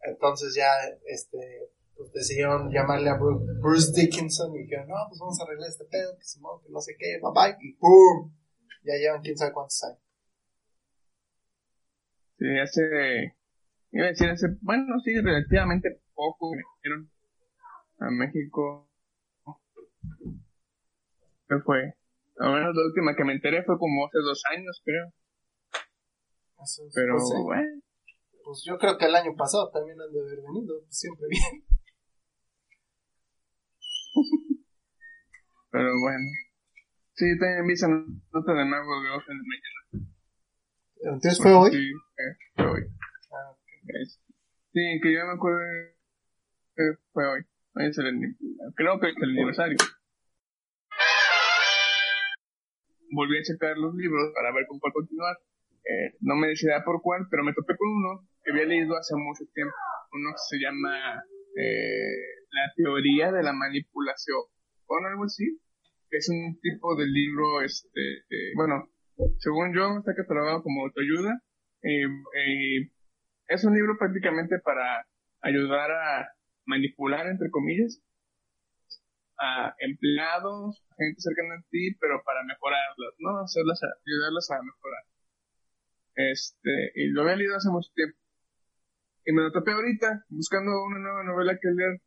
Entonces 0.00 0.54
ya, 0.54 0.70
este, 1.06 1.70
pues 1.96 2.12
decidieron 2.12 2.70
llamarle 2.70 3.10
a 3.10 3.18
Bruce, 3.18 3.92
Dickinson 3.94 4.54
y 4.54 4.62
dijeron, 4.62 4.88
no, 4.88 4.94
pues 5.08 5.18
vamos 5.18 5.40
a 5.40 5.44
arreglar 5.44 5.68
este 5.68 5.84
pedo, 5.86 6.16
que 6.16 6.24
se 6.24 6.38
que 6.38 6.70
no 6.70 6.80
sé 6.80 6.94
qué, 6.98 7.18
bye 7.20 7.32
bye, 7.34 7.56
y 7.60 7.74
¡pum! 7.74 8.32
Ya 8.84 8.94
llevan 8.94 9.22
quién 9.22 9.36
sabe 9.36 9.52
cuántos 9.52 9.82
años. 9.84 9.98
Sí, 12.38 12.46
hace, 12.58 13.34
iba 13.92 14.04
a 14.04 14.08
decir 14.08 14.28
hace, 14.28 14.46
bueno, 14.60 15.00
sí, 15.02 15.14
relativamente 15.20 16.02
poco 16.14 16.52
vinieron 16.52 17.10
a 17.98 18.10
México. 18.10 18.88
¿Qué 21.48 21.56
fue? 21.64 21.94
A 22.38 22.50
menos 22.50 22.74
la 22.74 22.84
última 22.84 23.16
que 23.16 23.24
me 23.24 23.32
enteré 23.32 23.64
fue 23.64 23.78
como 23.78 24.06
hace 24.06 24.18
dos 24.18 24.42
años, 24.50 24.82
creo. 24.84 25.12
Pero, 26.94 27.16
pues, 27.16 27.42
bueno. 27.42 27.85
Pues 28.46 28.62
yo 28.64 28.78
creo 28.78 28.96
que 28.96 29.06
el 29.06 29.14
año 29.16 29.34
pasado 29.34 29.68
también 29.72 30.00
han 30.00 30.12
de 30.12 30.20
haber 30.20 30.38
venido, 30.40 30.80
siempre 30.88 31.26
bien. 31.28 31.64
Pero 35.72 35.90
bueno. 36.00 36.30
Sí, 37.14 37.26
también 37.40 37.66
vi 37.66 37.72
esa 37.72 37.88
nota 37.88 38.54
de 38.54 38.64
Mago 38.64 39.02
de 39.02 39.08
en 39.08 39.38
la 39.38 39.42
mañana. 39.50 40.12
¿Entonces 41.00 41.42
fue 41.42 41.54
hoy? 41.54 41.72
Sí, 41.72 41.92
fue 42.54 42.66
hoy. 42.66 42.82
Ah, 43.32 43.56
Sí, 44.72 45.00
que 45.02 45.12
yo 45.12 45.26
me 45.26 45.32
acuerdo 45.32 45.58
que 46.76 46.82
fue 47.12 47.26
hoy. 47.26 47.40
Hoy 47.74 47.86
es 47.86 47.98
el, 47.98 48.36
creo 48.76 49.00
que 49.00 49.08
es 49.08 49.16
el 49.22 49.30
aniversario. 49.30 49.76
Volví 53.10 53.38
a 53.38 53.42
checar 53.42 53.76
los 53.76 53.92
libros 53.96 54.30
para 54.36 54.52
ver 54.52 54.68
con 54.68 54.78
cuál 54.78 54.92
continuar. 54.92 55.36
Eh, 55.88 56.16
no 56.20 56.34
me 56.34 56.48
decidía 56.48 56.82
por 56.84 57.00
cuál, 57.00 57.26
pero 57.30 57.44
me 57.44 57.54
topé 57.54 57.76
con 57.76 57.88
uno 57.88 58.28
que 58.42 58.50
había 58.52 58.66
leído 58.66 58.96
hace 58.96 59.14
mucho 59.14 59.44
tiempo. 59.54 59.74
Uno 60.12 60.30
que 60.32 60.56
se 60.56 60.58
llama 60.58 61.22
eh, 61.56 62.44
La 62.50 62.72
teoría 62.76 63.32
de 63.32 63.42
la 63.42 63.52
manipulación 63.52 64.42
o 64.86 64.96
algo 65.06 65.24
así. 65.24 65.60
Es 66.10 66.28
un 66.28 66.58
tipo 66.60 66.96
de 66.96 67.06
libro, 67.06 67.62
este, 67.62 68.22
bueno, 68.54 68.88
según 69.38 69.74
yo, 69.74 69.98
está 69.98 70.14
catalogado 70.14 70.62
como 70.62 70.82
autoayuda. 70.82 71.42
Es 73.48 73.64
un 73.64 73.74
libro 73.74 73.96
prácticamente 73.98 74.58
para 74.60 75.06
ayudar 75.42 75.90
a 75.90 76.28
manipular, 76.64 77.26
entre 77.26 77.50
comillas, 77.50 78.02
a 79.38 79.74
empleados, 79.78 80.82
gente 80.96 81.20
cercana 81.20 81.54
a 81.56 81.64
ti, 81.70 81.94
pero 82.00 82.22
para 82.24 82.42
mejorarlas, 82.44 83.14
¿no? 83.18 83.38
Hacerlas, 83.40 83.80
ayudarlas 83.82 84.50
a 84.50 84.62
mejorar. 84.62 85.04
Este, 86.16 86.92
y 86.94 87.08
lo 87.08 87.22
había 87.22 87.36
leído 87.36 87.56
hace 87.56 87.68
mucho 87.70 87.90
tiempo. 87.94 88.18
Y 89.26 89.32
me 89.32 89.42
lo 89.42 89.52
topé 89.52 89.72
ahorita, 89.72 90.24
buscando 90.28 90.72
una 90.84 90.98
nueva 90.98 91.24
novela 91.24 91.58
que 91.60 91.68
leer, 91.68 92.00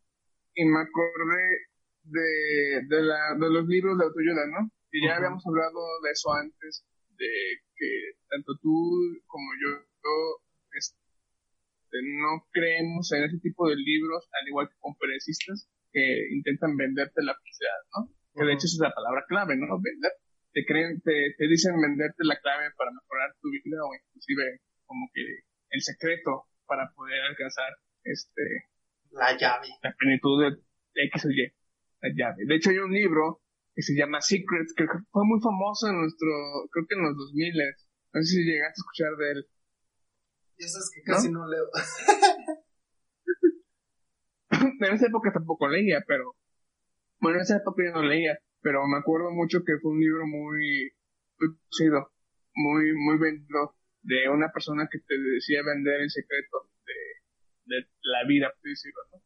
y 0.55 0.65
me 0.65 0.79
acordé 0.79 1.69
de, 2.03 2.87
de, 2.87 3.01
la, 3.03 3.35
de 3.39 3.49
los 3.49 3.67
libros 3.67 3.97
de 3.97 4.05
autoayuda, 4.05 4.47
¿no? 4.47 4.71
Que 4.89 4.99
ya 5.05 5.17
habíamos 5.17 5.45
hablado 5.45 5.79
de 6.03 6.11
eso 6.11 6.33
antes, 6.33 6.85
de 7.17 7.29
que 7.75 8.17
tanto 8.29 8.53
tú 8.61 8.73
como 9.27 9.45
yo, 9.61 9.85
este, 10.73 10.97
no 12.17 12.47
creemos 12.51 13.11
en 13.11 13.23
ese 13.25 13.37
tipo 13.39 13.69
de 13.69 13.75
libros, 13.75 14.27
al 14.41 14.47
igual 14.47 14.69
que 14.69 14.75
con 14.79 14.93
conferencistas 14.93 15.69
que 15.91 16.27
intentan 16.31 16.77
venderte 16.77 17.21
la 17.21 17.35
felicidad, 17.35 17.79
¿no? 17.95 18.13
Que 18.33 18.45
de 18.45 18.53
hecho 18.53 18.65
esa 18.65 18.75
es 18.75 18.89
la 18.89 18.95
palabra 18.95 19.25
clave, 19.27 19.55
¿no? 19.57 19.79
Vender. 19.79 20.11
Te 20.51 20.65
creen, 20.65 21.01
te, 21.01 21.35
te 21.37 21.47
dicen 21.47 21.79
venderte 21.79 22.23
la 22.25 22.39
clave 22.39 22.71
para 22.75 22.91
mejorar 22.91 23.35
tu 23.39 23.49
vida 23.49 23.77
o 23.83 23.93
inclusive 23.93 24.61
como 24.85 25.07
que 25.13 25.21
el 25.69 25.81
secreto 25.81 26.47
para 26.65 26.91
poder 26.95 27.21
alcanzar 27.21 27.77
este 28.03 28.69
la 29.11 29.37
llave. 29.37 29.67
La 29.81 29.93
plenitud 29.95 30.41
de 30.43 30.57
X 31.05 31.25
o 31.25 31.29
Y. 31.29 31.53
La 32.01 32.09
llave. 32.15 32.45
De 32.45 32.55
hecho 32.55 32.69
hay 32.69 32.77
un 32.77 32.91
libro 32.91 33.41
que 33.75 33.81
se 33.81 33.95
llama 33.95 34.21
Secrets, 34.21 34.73
que 34.75 34.85
fue 35.11 35.25
muy 35.25 35.39
famoso 35.41 35.87
en 35.87 36.01
nuestro, 36.01 36.27
creo 36.71 36.85
que 36.87 36.95
en 36.95 37.03
los 37.03 37.17
2000. 37.17 37.53
No 38.13 38.21
sé 38.21 38.27
si 38.27 38.43
llegaste 38.43 38.79
a 38.79 38.81
escuchar 38.81 39.15
de 39.17 39.31
él. 39.31 39.47
Y 40.57 40.65
eso 40.65 40.79
es 40.79 40.91
que 40.93 41.01
casi 41.03 41.31
no, 41.31 41.47
leo. 41.47 41.69
en 44.51 44.93
esa 44.93 45.07
época 45.07 45.31
tampoco 45.31 45.67
leía, 45.67 46.03
pero 46.07 46.35
bueno, 47.19 47.37
en 47.37 47.43
esa 47.43 47.57
época 47.57 47.83
yo 47.85 47.91
no 47.91 48.03
leía, 48.03 48.39
pero 48.61 48.85
me 48.87 48.97
acuerdo 48.97 49.31
mucho 49.31 49.63
que 49.65 49.77
fue 49.81 49.91
un 49.91 49.99
libro 49.99 50.27
muy 50.27 50.91
conocido, 51.37 52.11
muy, 52.55 52.93
muy 52.93 53.17
vendido, 53.17 53.75
de 54.01 54.29
una 54.29 54.51
persona 54.51 54.87
que 54.91 54.99
te 54.99 55.17
decía 55.17 55.61
vender 55.63 56.01
el 56.01 56.09
secreto 56.09 56.69
de, 56.85 57.75
de 57.75 57.87
la 58.01 58.27
vida, 58.27 58.49
por 58.49 58.69
decirlo, 58.69 59.01
¿no? 59.11 59.21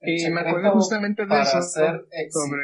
Y 0.00 0.30
me 0.30 0.40
acuerdo 0.40 0.72
justamente 0.72 1.26
de 1.26 1.40
eso. 1.40 1.62
Ser 1.62 2.04
sobre. 2.30 2.62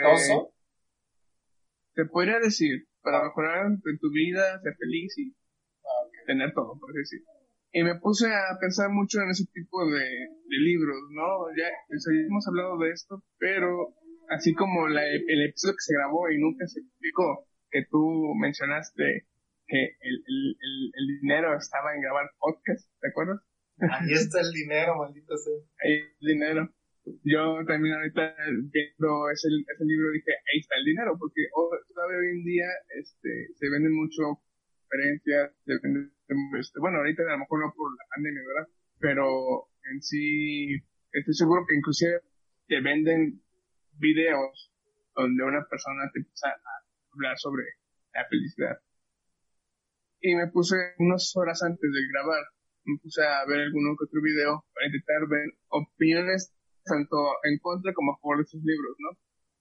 Te 1.95 2.05
podría 2.07 2.39
decir, 2.39 2.87
para 3.03 3.21
ah. 3.21 3.25
mejorar 3.25 3.67
en 3.67 3.99
tu 3.99 4.11
vida, 4.11 4.61
ser 4.63 4.75
feliz 4.77 5.19
y 5.19 5.35
ah, 5.83 6.09
tener 6.27 6.53
todo, 6.55 6.79
por 6.79 6.93
decir. 6.93 7.21
Y 7.73 7.83
me 7.83 7.99
puse 7.99 8.27
a 8.29 8.59
pensar 8.61 8.91
mucho 8.91 9.21
en 9.21 9.31
ese 9.31 9.45
tipo 9.53 9.85
de, 9.91 10.01
de 10.01 10.57
libros, 10.59 10.97
¿no? 11.11 11.49
Ya, 11.57 11.69
hemos 12.27 12.47
hablado 12.47 12.79
de 12.79 12.91
esto, 12.91 13.23
pero 13.39 13.95
así 14.35 14.55
como 14.55 14.89
la, 14.89 15.05
el 15.07 15.43
episodio 15.49 15.75
que 15.75 15.87
se 15.87 15.95
grabó 15.95 16.31
y 16.31 16.39
nunca 16.39 16.67
se 16.67 16.81
explicó, 16.81 17.47
que 17.71 17.85
tú 17.91 18.35
mencionaste 18.41 19.27
que 19.67 19.83
el, 20.01 20.17
el, 20.27 20.57
el, 20.93 21.07
dinero 21.21 21.57
estaba 21.57 21.95
en 21.95 22.03
grabar 22.03 22.31
podcast, 22.39 22.89
¿te 23.01 23.09
acuerdas? 23.09 23.41
Ahí 23.81 24.13
está 24.13 24.41
el 24.41 24.53
dinero, 24.53 24.97
maldito 24.97 25.37
sea. 25.37 25.55
Ahí 25.83 26.01
el 26.21 26.27
dinero. 26.27 26.69
Yo 27.25 27.65
también 27.67 27.95
ahorita 27.95 28.35
viendo 28.71 29.31
ese, 29.31 29.49
ese 29.49 29.85
libro 29.85 30.13
dije, 30.13 30.31
ahí 30.31 30.61
está 30.61 30.77
el 30.77 30.85
dinero, 30.85 31.17
porque 31.19 31.49
todavía 31.95 32.19
hoy 32.19 32.39
en 32.39 32.45
día 32.45 32.69
este, 33.01 33.49
se 33.55 33.71
venden 33.71 33.95
mucho 33.95 34.39
conferencias, 34.87 35.51
se 35.65 35.73
venden, 35.83 36.13
este, 36.61 36.79
bueno, 36.79 36.99
ahorita 36.99 37.23
a 37.23 37.33
lo 37.33 37.39
mejor 37.39 37.61
no 37.61 37.73
por 37.75 37.91
la 37.91 38.05
pandemia, 38.15 38.43
¿verdad? 38.47 38.69
Pero 39.01 39.67
en 39.91 40.03
sí, 40.03 40.77
estoy 41.11 41.35
seguro 41.35 41.65
que 41.67 41.77
inclusive 41.77 42.21
te 42.69 42.81
venden 42.81 43.43
videos 44.03 44.71
donde 45.15 45.45
una 45.45 45.65
persona 45.71 46.11
te 46.13 46.19
empieza 46.19 46.49
a 46.49 46.59
hablar 47.15 47.39
sobre 47.39 47.65
la 48.13 48.27
felicidad 48.29 48.77
y 50.23 50.37
me 50.37 50.47
puse 50.49 50.77
unas 50.99 51.35
horas 51.37 51.63
antes 51.63 51.91
de 51.93 52.01
grabar, 52.13 52.43
me 52.85 52.97
puse 53.03 53.23
a 53.23 53.45
ver 53.47 53.61
alguno 53.61 53.97
que 53.99 54.05
otro 54.05 54.23
video 54.23 54.65
para 54.73 54.87
intentar 54.87 55.29
ver 55.29 55.51
opiniones 55.69 56.55
tanto 56.85 57.17
en 57.43 57.59
contra 57.59 57.93
como 57.93 58.13
a 58.13 58.19
favor 58.19 58.39
de 58.39 58.43
esos 58.45 58.63
libros, 58.63 58.97
¿no? 58.99 59.11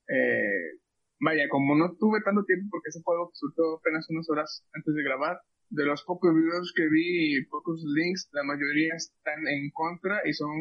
Eh, 0.08 0.78
vaya, 1.20 1.50
como 1.50 1.76
no 1.76 1.96
tuve 1.98 2.22
tanto 2.22 2.46
tiempo 2.46 2.68
porque 2.70 2.90
ese 2.90 3.02
que 3.02 3.34
surgió 3.34 3.78
apenas 3.78 4.08
unas 4.10 4.30
horas 4.30 4.64
antes 4.74 4.94
de 4.94 5.04
grabar, 5.04 5.42
de 5.70 5.86
los 5.86 6.04
pocos 6.04 6.34
videos 6.34 6.74
que 6.76 6.88
vi 6.90 7.38
y 7.38 7.46
pocos 7.46 7.82
links, 7.84 8.30
la 8.32 8.44
mayoría 8.44 8.94
están 8.96 9.48
en 9.48 9.72
contra 9.72 10.22
y 10.26 10.34
son 10.34 10.52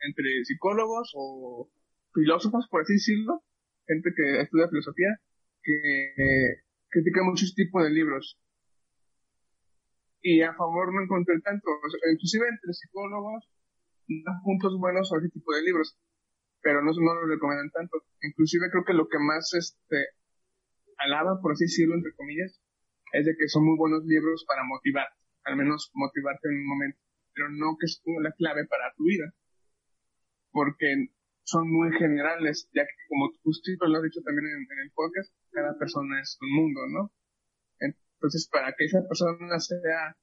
entre 0.00 0.44
psicólogos 0.44 1.12
o 1.14 1.68
filósofos, 2.12 2.66
por 2.70 2.82
así 2.82 2.94
decirlo, 2.94 3.42
gente 3.86 4.10
que 4.16 4.40
estudia 4.40 4.68
filosofía, 4.68 5.16
que 5.62 6.04
eh, 6.16 6.62
critica 6.88 7.22
muchos 7.22 7.54
tipos 7.54 7.82
de 7.82 7.90
libros 7.90 8.38
y 10.22 10.42
a 10.42 10.54
favor 10.54 10.92
no 10.92 11.02
encontré 11.02 11.40
tanto, 11.40 11.66
inclusive 12.12 12.46
entre 12.48 12.72
psicólogos, 12.72 13.48
dan 14.06 14.42
puntos 14.42 14.78
buenos 14.78 15.08
sobre 15.08 15.26
ese 15.26 15.32
tipo 15.32 15.54
de 15.54 15.62
libros, 15.62 15.96
pero 16.60 16.82
no, 16.82 16.92
no 16.92 17.14
lo 17.14 17.26
recomiendan 17.26 17.70
tanto. 17.70 18.04
Inclusive 18.22 18.70
creo 18.70 18.84
que 18.84 18.92
lo 18.92 19.08
que 19.08 19.18
más 19.18 19.54
este 19.54 20.08
alaba, 20.98 21.40
por 21.40 21.52
así 21.52 21.64
decirlo, 21.64 21.94
entre 21.94 22.12
comillas, 22.14 22.60
es 23.12 23.24
de 23.24 23.34
que 23.36 23.48
son 23.48 23.64
muy 23.64 23.78
buenos 23.78 24.04
libros 24.04 24.44
para 24.46 24.62
motivar, 24.64 25.08
al 25.44 25.56
menos 25.56 25.90
motivarte 25.94 26.48
en 26.48 26.56
un 26.56 26.66
momento, 26.66 26.98
pero 27.32 27.48
no 27.48 27.76
que 27.78 27.86
es 27.86 28.02
la 28.22 28.32
clave 28.32 28.66
para 28.66 28.92
tu 28.96 29.04
vida, 29.04 29.32
porque 30.52 31.08
son 31.50 31.66
muy 31.68 31.90
generales, 31.98 32.70
ya 32.72 32.84
que 32.86 32.94
como 33.08 33.32
tú 33.42 33.50
lo 33.50 33.98
has 33.98 34.04
dicho 34.04 34.20
también 34.22 34.46
en 34.46 34.78
el 34.86 34.92
podcast, 34.94 35.34
cada 35.50 35.76
persona 35.78 36.20
es 36.20 36.38
un 36.40 36.50
mundo, 36.54 36.80
¿no? 36.88 37.12
Entonces, 37.80 38.48
para 38.52 38.72
que 38.76 38.84
esa 38.84 39.00
persona 39.08 39.58
sea 39.58 40.14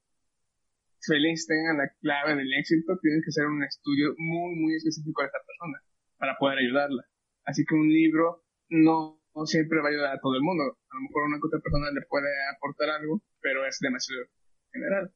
feliz, 1.01 1.47
tenga 1.47 1.73
la 1.73 1.89
clave 1.99 2.35
del 2.35 2.53
éxito, 2.53 2.97
tiene 3.01 3.21
que 3.25 3.31
ser 3.31 3.45
un 3.47 3.63
estudio 3.63 4.13
muy, 4.17 4.55
muy 4.55 4.75
específico 4.75 5.21
de 5.21 5.27
esa 5.27 5.41
persona 5.45 5.77
para 6.17 6.37
poder 6.37 6.59
ayudarla. 6.59 7.03
Así 7.43 7.65
que 7.65 7.75
un 7.75 7.89
libro 7.89 8.43
no, 8.69 9.19
siempre 9.45 9.79
va 9.81 9.89
a 9.89 9.91
ayudar 9.91 10.15
a 10.15 10.21
todo 10.21 10.35
el 10.35 10.43
mundo. 10.43 10.63
A 10.63 10.95
lo 10.95 11.01
mejor 11.01 11.23
una 11.27 11.37
otra 11.43 11.59
persona 11.59 11.91
le 11.91 12.05
puede 12.07 12.29
aportar 12.55 12.89
algo, 13.01 13.21
pero 13.41 13.65
es 13.65 13.77
demasiado 13.81 14.25
general. 14.71 15.11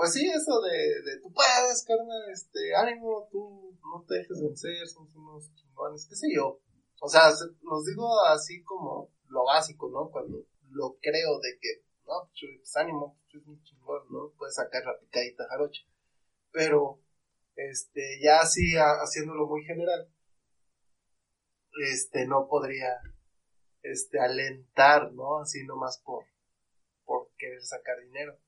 Pues 0.00 0.14
sí, 0.14 0.26
eso 0.30 0.62
de, 0.62 1.02
de 1.02 1.20
tú 1.20 1.30
puedes, 1.30 1.84
carnal, 1.84 2.30
este, 2.32 2.74
ánimo, 2.74 3.28
tú 3.30 3.76
no 3.82 4.02
te 4.08 4.14
dejes 4.14 4.40
vencer, 4.40 4.88
somos 4.88 5.14
unos 5.14 5.54
chingones, 5.54 6.06
qué 6.08 6.16
sé 6.16 6.26
yo. 6.34 6.58
O 7.02 7.06
sea, 7.06 7.28
los 7.28 7.84
digo 7.84 8.08
así 8.24 8.62
como 8.62 9.12
lo 9.28 9.44
básico, 9.44 9.90
¿no? 9.90 10.10
Cuando 10.10 10.38
lo 10.70 10.96
creo 11.02 11.38
de 11.40 11.58
que, 11.60 11.84
no, 12.06 12.30
pues, 12.30 12.40
pues 12.56 12.76
ánimo, 12.76 13.18
pues 13.30 13.46
un 13.46 13.62
chingón, 13.62 14.02
¿no? 14.10 14.32
Puedes 14.38 14.54
sacar 14.54 14.82
la 14.86 14.98
picadita 14.98 15.46
jarocha. 15.50 15.82
Pero, 16.50 17.02
este, 17.56 18.20
ya 18.22 18.40
así 18.40 18.72
haciéndolo 18.78 19.48
muy 19.48 19.64
general, 19.64 20.10
este, 21.92 22.26
no 22.26 22.48
podría, 22.48 23.02
este, 23.82 24.18
alentar, 24.18 25.12
¿no? 25.12 25.40
Así 25.40 25.62
nomás 25.66 26.00
por, 26.02 26.24
por 27.04 27.28
querer 27.36 27.62
sacar 27.62 28.00
dinero. 28.00 28.38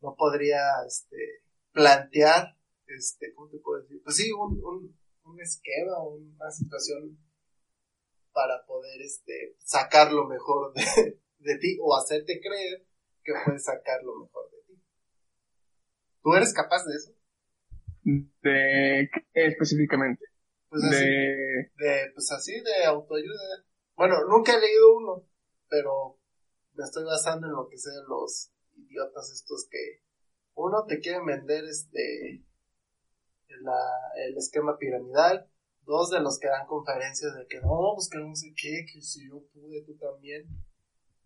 No 0.00 0.14
podría, 0.16 0.60
este, 0.86 1.44
plantear, 1.72 2.56
este, 2.86 3.32
¿cómo 3.34 3.48
te 3.50 3.58
puedo 3.58 3.82
decir? 3.82 4.00
Pues 4.02 4.16
sí, 4.16 4.30
un, 4.32 4.60
un, 4.62 4.98
un 5.24 5.40
esquema, 5.40 6.02
una 6.02 6.50
situación 6.50 7.18
para 8.32 8.64
poder 8.66 9.00
este, 9.02 9.56
sacar 9.58 10.12
lo 10.12 10.26
mejor 10.26 10.72
de, 11.38 11.58
ti 11.58 11.78
o 11.82 11.96
hacerte 11.96 12.40
creer 12.40 12.86
que 13.22 13.32
puedes 13.44 13.64
sacar 13.64 14.02
lo 14.02 14.16
mejor 14.16 14.50
de 14.50 14.58
ti. 14.66 14.82
¿Tú 16.22 16.34
eres 16.34 16.52
capaz 16.54 16.84
de 16.84 16.94
eso? 16.94 17.12
¿De 18.02 19.10
qué 19.12 19.46
específicamente? 19.46 20.24
Pues 20.68 20.84
así, 20.84 21.04
de... 21.04 22.12
pues 22.14 22.30
así, 22.32 22.60
de 22.60 22.84
autoayuda. 22.84 23.64
Bueno, 23.96 24.24
nunca 24.28 24.56
he 24.56 24.60
leído 24.60 24.96
uno, 24.96 25.28
pero 25.68 26.18
me 26.74 26.84
estoy 26.84 27.04
basando 27.04 27.48
en 27.48 27.52
lo 27.52 27.68
que 27.68 27.76
sé 27.76 27.90
de 27.90 28.02
los 28.08 28.52
idiotas 28.76 29.30
estos 29.32 29.66
que 29.70 30.02
uno 30.54 30.84
te 30.86 30.98
quiere 30.98 31.24
vender 31.24 31.64
este 31.64 32.44
el 33.48 34.36
esquema 34.36 34.78
piramidal 34.78 35.50
dos 35.90 36.10
de 36.10 36.20
los 36.20 36.38
que 36.38 36.48
dan 36.48 36.66
conferencias 36.66 37.34
de 37.34 37.46
que 37.46 37.60
no, 37.60 37.92
pues 37.96 38.08
que 38.08 38.18
no 38.18 38.34
sé 38.34 38.54
qué, 38.56 38.86
que 38.86 39.02
si 39.02 39.28
yo 39.28 39.42
pude, 39.52 39.82
tú 39.82 39.96
también. 39.96 40.46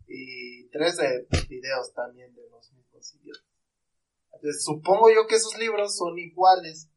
Y 0.07 0.69
tres 0.71 0.97
de 0.97 1.27
videos 1.49 1.93
también 1.95 2.35
de 2.35 2.49
los 2.49 2.73
mismos 2.73 3.15
idiotas. 3.15 3.45
Supongo 4.65 5.11
yo 5.11 5.27
que 5.27 5.37
esos 5.37 5.57
libros 5.59 5.97
son 5.97 6.19
iguales. 6.19 6.89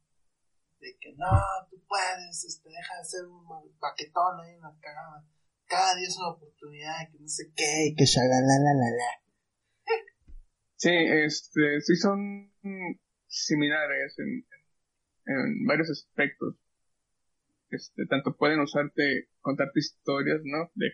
De 0.79 0.95
que 0.99 1.13
no, 1.13 1.25
tú 1.69 1.81
puedes, 1.87 2.43
este, 2.45 2.69
deja 2.69 2.97
de 2.99 3.05
ser 3.05 3.25
un 3.25 3.43
paquetón 3.79 4.39
ahí 4.41 4.53
en 4.53 4.61
la 4.61 4.75
cagada. 4.79 5.25
Cada 5.65 5.95
día 5.95 6.07
es 6.07 6.17
una 6.17 6.31
oportunidad, 6.31 7.11
que 7.11 7.19
no 7.19 7.27
sé 7.27 7.51
qué, 7.55 7.87
y 7.87 7.95
que 7.95 8.05
la 8.15 9.17
Sí, 10.77 10.91
este, 10.91 11.81
sí 11.81 11.95
son 11.95 12.51
similares 13.27 14.17
en, 14.19 14.45
en 15.25 15.65
varios 15.65 15.89
aspectos 15.89 16.55
este, 17.69 18.05
tanto 18.05 18.35
pueden 18.35 18.61
usarte, 18.61 19.27
contarte 19.41 19.79
historias, 19.79 20.41
¿no? 20.45 20.69
De, 20.75 20.87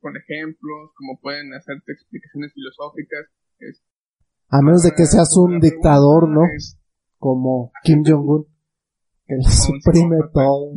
con 0.00 0.16
ejemplos, 0.16 0.90
como 0.94 1.18
pueden 1.20 1.52
hacerte 1.54 1.92
explicaciones 1.92 2.52
filosóficas. 2.52 3.26
a 4.50 4.62
menos 4.62 4.82
de 4.82 4.90
que 4.90 5.06
seas 5.06 5.34
un 5.36 5.60
dictador, 5.60 6.28
¿no? 6.28 6.42
como 7.18 7.70
Kim 7.84 8.02
Jong-un, 8.04 8.46
que 9.26 9.34
le 9.34 9.42
suprime 9.42 10.16
todo. 10.32 10.74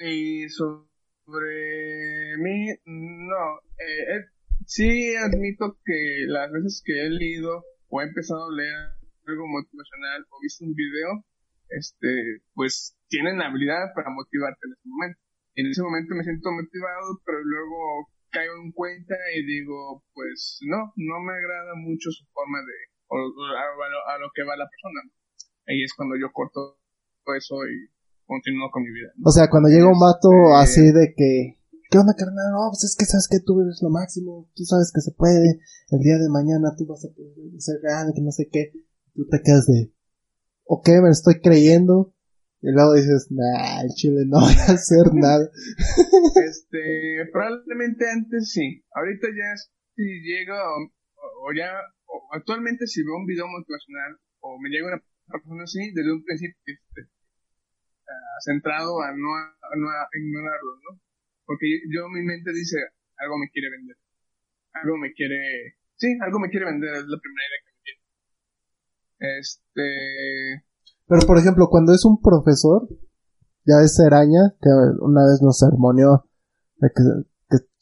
Y 0.00 0.48
sobre 0.48 2.36
mí, 2.38 2.66
no, 2.86 3.58
eh, 3.78 4.24
sí 4.66 5.14
admito 5.16 5.78
que 5.84 6.24
las 6.26 6.50
veces 6.52 6.82
que 6.84 7.06
he 7.06 7.10
leído 7.10 7.64
o 7.88 8.00
he 8.00 8.04
empezado 8.04 8.48
a 8.48 8.54
leer 8.54 8.98
algo 9.26 9.46
motivacional 9.46 10.24
o 10.30 10.40
visto 10.40 10.64
un 10.64 10.74
video, 10.74 11.24
este, 11.68 12.42
pues 12.54 12.96
tienen 13.08 13.40
habilidad 13.40 13.92
para 13.94 14.10
motivarte 14.10 14.60
en 14.64 14.72
ese 14.72 14.88
momento. 14.88 15.20
En 15.54 15.66
ese 15.66 15.82
momento 15.82 16.14
me 16.14 16.24
siento 16.24 16.50
motivado, 16.52 17.20
pero 17.24 17.38
luego 17.42 18.08
caigo 18.30 18.54
en 18.62 18.72
cuenta 18.72 19.14
y 19.34 19.44
digo, 19.44 20.04
pues 20.14 20.60
no, 20.62 20.92
no 20.96 21.20
me 21.20 21.32
agrada 21.32 21.74
mucho 21.76 22.10
su 22.10 22.24
forma 22.32 22.58
de, 22.60 22.76
o, 23.08 23.16
a, 23.16 24.18
lo, 24.18 24.28
que 24.34 24.44
va 24.44 24.56
la 24.56 24.68
persona. 24.68 25.00
Ahí 25.66 25.82
es 25.82 25.92
cuando 25.94 26.16
yo 26.16 26.30
corto 26.32 26.78
eso 27.36 27.56
y 27.66 27.90
continúo 28.24 28.70
con 28.70 28.82
mi 28.82 28.92
vida. 28.92 29.12
O 29.24 29.30
sea, 29.30 29.48
cuando 29.50 29.68
llega 29.68 29.90
un 29.90 29.98
vato 29.98 30.30
este, 30.32 30.62
así 30.62 30.92
de 30.92 31.14
que, 31.16 31.57
¿qué 31.90 31.98
onda, 31.98 32.14
carnal? 32.14 32.52
No, 32.52 32.68
pues 32.70 32.84
es 32.84 32.96
que 32.96 33.06
sabes 33.06 33.28
que 33.28 33.40
tú 33.40 33.60
eres 33.60 33.80
lo 33.82 33.90
máximo, 33.90 34.50
tú 34.54 34.64
sabes 34.64 34.92
que 34.92 35.00
se 35.00 35.12
puede, 35.12 35.60
el 35.90 36.00
día 36.00 36.18
de 36.18 36.28
mañana 36.28 36.76
tú 36.76 36.86
vas 36.86 37.04
a 37.04 37.08
ser 37.58 37.80
grande, 37.82 38.12
que 38.14 38.22
no 38.22 38.32
sé 38.32 38.48
qué, 38.52 38.72
tú 39.14 39.26
te 39.26 39.40
quedas 39.42 39.66
de, 39.66 39.92
ok, 40.64 40.88
me 41.02 41.10
estoy 41.10 41.40
creyendo. 41.40 42.14
Y 42.60 42.72
luego 42.72 42.94
dices, 42.94 43.28
nah, 43.30 43.82
el 43.82 43.90
chile 43.94 44.26
no 44.26 44.40
voy 44.42 44.54
a 44.66 44.74
hacer 44.74 45.14
nada. 45.14 45.48
este, 46.44 47.30
probablemente 47.32 48.10
antes 48.10 48.50
sí. 48.50 48.82
Ahorita 48.90 49.28
ya 49.28 49.54
si 49.94 50.02
llega 50.26 50.58
o, 50.58 51.52
ya, 51.54 51.70
actualmente 52.32 52.86
si 52.86 53.02
veo 53.04 53.14
un 53.14 53.26
video 53.26 53.46
motivacional 53.46 54.18
o 54.40 54.58
me 54.58 54.70
llega 54.70 54.88
una 54.88 55.02
persona 55.30 55.62
así, 55.62 55.92
desde 55.94 56.12
un 56.12 56.24
principio 56.24 56.56
este, 56.66 57.02
uh, 57.02 58.38
centrado 58.44 59.02
a 59.02 59.12
no, 59.12 59.30
a 59.38 59.72
no 59.78 59.88
a 59.88 60.08
ignorarlo, 60.18 60.74
¿no? 60.82 61.07
Porque 61.48 61.64
yo, 61.88 62.06
mi 62.12 62.20
mente 62.20 62.52
dice, 62.52 62.76
algo 63.16 63.38
me 63.38 63.48
quiere 63.48 63.70
vender. 63.70 63.96
Algo 64.74 64.98
me 64.98 65.14
quiere, 65.14 65.80
sí, 65.96 66.12
algo 66.20 66.38
me 66.38 66.50
quiere 66.50 66.66
vender, 66.66 66.92
es 66.92 67.08
la 67.08 67.18
primera 67.18 67.48
idea 67.48 67.60
que 67.64 67.72
este. 69.40 70.64
Pero 71.08 71.26
por 71.26 71.38
ejemplo, 71.38 71.68
cuando 71.70 71.94
es 71.94 72.04
un 72.04 72.20
profesor, 72.20 72.86
ya 73.64 73.80
es 73.82 73.98
Araña, 73.98 74.54
que 74.60 74.68
una 75.00 75.24
vez 75.24 75.40
nos 75.40 75.58
sermoneó 75.58 76.28
de 76.76 76.90
que, 76.94 77.02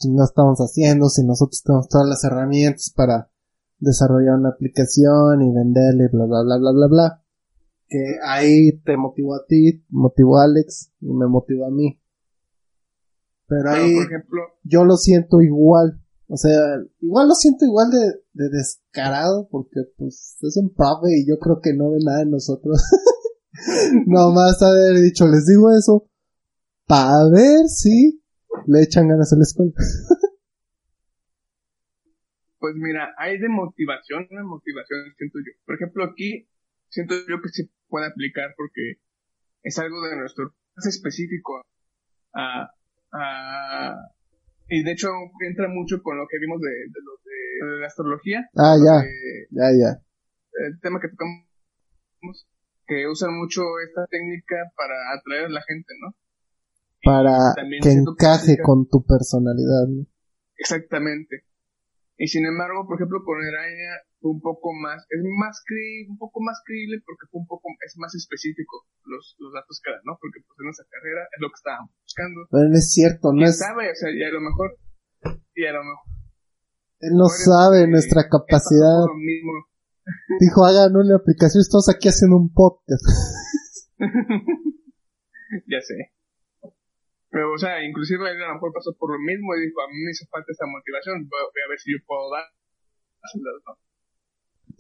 no 0.09 0.23
estamos 0.23 0.59
haciendo, 0.61 1.09
si 1.09 1.27
nosotros 1.27 1.61
tenemos 1.65 1.89
todas 1.89 2.07
las 2.09 2.23
herramientas 2.23 2.93
para 2.95 3.33
desarrollar 3.79 4.39
una 4.39 4.51
aplicación 4.51 5.43
y 5.43 5.53
venderle, 5.53 6.07
bla, 6.13 6.27
bla, 6.27 6.45
bla, 6.45 6.59
bla, 6.59 6.71
bla, 6.71 6.87
bla. 6.87 7.23
Que 7.89 8.19
ahí 8.25 8.79
te 8.85 8.97
motivó 8.97 9.35
a 9.35 9.45
ti, 9.49 9.85
motivó 9.89 10.39
a 10.39 10.45
Alex 10.45 10.93
y 11.01 11.13
me 11.13 11.27
motivó 11.27 11.67
a 11.67 11.71
mí. 11.73 12.01
Pero 13.49 13.71
ahí, 13.71 13.95
por 13.95 14.07
ejemplo, 14.07 14.41
yo 14.63 14.85
lo 14.85 14.97
siento 14.97 15.41
igual. 15.41 16.01
O 16.29 16.37
sea, 16.37 16.53
igual 17.01 17.29
lo 17.29 17.35
siento 17.35 17.65
igual 17.65 17.91
de, 17.91 18.23
de 18.33 18.49
descarado 18.51 19.49
porque 19.49 19.83
pues 19.97 20.37
es 20.43 20.57
un 20.57 20.75
profe 20.75 21.09
y 21.19 21.29
yo 21.29 21.39
creo 21.39 21.61
que 21.61 21.73
no 21.73 21.93
ve 21.93 21.99
nada 22.05 22.23
en 22.23 22.31
nosotros. 22.31 22.83
Nomás 24.07 24.61
haber 24.63 25.01
dicho, 25.01 25.27
les 25.29 25.47
digo 25.47 25.71
eso 25.71 26.09
para 26.87 27.29
ver 27.31 27.69
si 27.69 28.23
le 28.67 28.83
echan 28.83 29.09
ganas 29.09 29.33
a 29.33 29.37
la 29.37 29.43
escuela. 29.43 29.73
pues 32.59 32.75
mira, 32.77 33.15
hay 33.19 33.39
de 33.39 33.49
motivación, 33.49 34.27
motivación 34.45 35.15
siento 35.17 35.39
yo. 35.39 35.53
Por 35.65 35.77
ejemplo, 35.77 36.05
aquí 36.05 36.49
siento 36.89 37.15
yo 37.29 37.41
que 37.43 37.49
se 37.51 37.71
puede 37.89 38.07
aplicar 38.07 38.55
porque 38.57 39.01
es 39.63 39.79
algo 39.79 40.03
de 40.09 40.17
nuestro 40.17 40.55
más 40.75 40.87
específico 40.87 41.63
a, 42.35 42.71
a 43.13 43.95
y 44.69 44.83
de 44.83 44.93
hecho 44.93 45.09
entra 45.47 45.69
mucho 45.69 46.03
con 46.03 46.19
lo 46.19 46.27
que 46.29 46.39
vimos 46.39 46.61
de, 46.61 46.71
de, 46.71 47.75
de, 47.75 47.81
la 47.81 47.87
astrología. 47.87 48.49
Ah, 48.57 48.75
ya. 48.77 49.05
ya, 49.51 49.71
ya. 49.71 50.03
El 50.67 50.81
tema 50.81 50.99
que 51.01 51.09
tocamos, 51.09 52.49
que 52.87 53.07
usan 53.07 53.39
mucho 53.39 53.63
esta 53.87 54.07
técnica 54.07 54.57
para 54.77 54.95
atraer 55.17 55.47
a 55.47 55.51
la 55.51 55.63
gente, 55.63 55.93
¿no? 56.01 56.15
Para 57.03 57.55
que 57.81 57.93
encaje 57.93 58.59
con 58.61 58.89
tu 58.89 59.05
personalidad, 59.05 59.87
¿no? 59.89 60.07
Exactamente. 60.57 61.45
Y 62.19 62.29
sin 62.29 62.47
embargo, 62.47 62.87
por 62.89 62.97
ejemplo, 62.97 63.21
con 63.25 63.37
Araña 63.37 64.01
fue 64.21 64.33
un 64.33 64.41
poco 64.41 64.73
más, 64.73 65.05
es 65.13 65.21
más 65.37 65.61
cre 65.69 66.09
un 66.09 66.17
poco 66.17 66.41
más 66.41 66.57
creíble 66.65 67.03
porque 67.05 67.29
fue 67.31 67.45
un 67.45 67.47
poco, 67.47 67.69
es 67.85 67.93
más 67.99 68.15
específico 68.15 68.89
los, 69.05 69.37
los 69.39 69.53
datos 69.53 69.81
que 69.85 69.93
dan, 69.93 70.01
¿no? 70.05 70.17
Porque 70.17 70.41
pues 70.41 70.57
en 70.65 70.73
esa 70.73 70.85
carrera 70.89 71.29
es 71.29 71.41
lo 71.45 71.49
que 71.53 71.61
estábamos 71.61 71.93
buscando. 72.01 72.49
Pero 72.49 72.69
no 72.73 72.77
es 72.77 72.89
cierto, 72.89 73.33
no 73.37 73.45
es... 73.45 73.59
sabe, 73.61 73.93
o 73.93 73.95
sea, 73.95 74.09
y 74.09 74.23
a 74.25 74.33
lo 74.33 74.41
mejor, 74.41 74.81
y 75.53 75.67
a 75.69 75.73
lo 75.77 75.85
mejor. 75.85 76.09
Él 77.05 77.13
no 77.13 77.29
sabe 77.29 77.87
nuestra 77.87 78.25
capacidad. 78.33 79.05
Dijo, 80.41 80.65
hagan 80.65 80.97
una 80.97 81.17
aplicación, 81.17 81.61
estamos 81.61 81.93
aquí 81.93 82.09
haciendo 82.09 82.37
un 82.41 82.49
podcast. 82.49 83.05
ya 85.69 85.81
sé. 85.85 86.16
Pero, 87.37 87.53
o 87.53 87.59
sea, 87.61 87.85
inclusive 87.85 88.25
él 88.33 88.41
a 88.41 88.49
lo 88.49 88.55
mejor 88.57 88.73
pasó 88.73 88.97
por 88.97 89.13
lo 89.13 89.21
mismo 89.21 89.53
y 89.53 89.69
dijo, 89.69 89.77
a 89.85 89.93
mí 89.93 90.01
me 90.01 90.11
hizo 90.17 90.25
falta 90.33 90.49
esa 90.49 90.65
motivación, 90.65 91.29
voy 91.29 91.61
a 91.61 91.69
ver 91.69 91.77
si 91.77 91.93
yo 91.93 92.01
puedo 92.09 92.33
dar. 92.33 92.49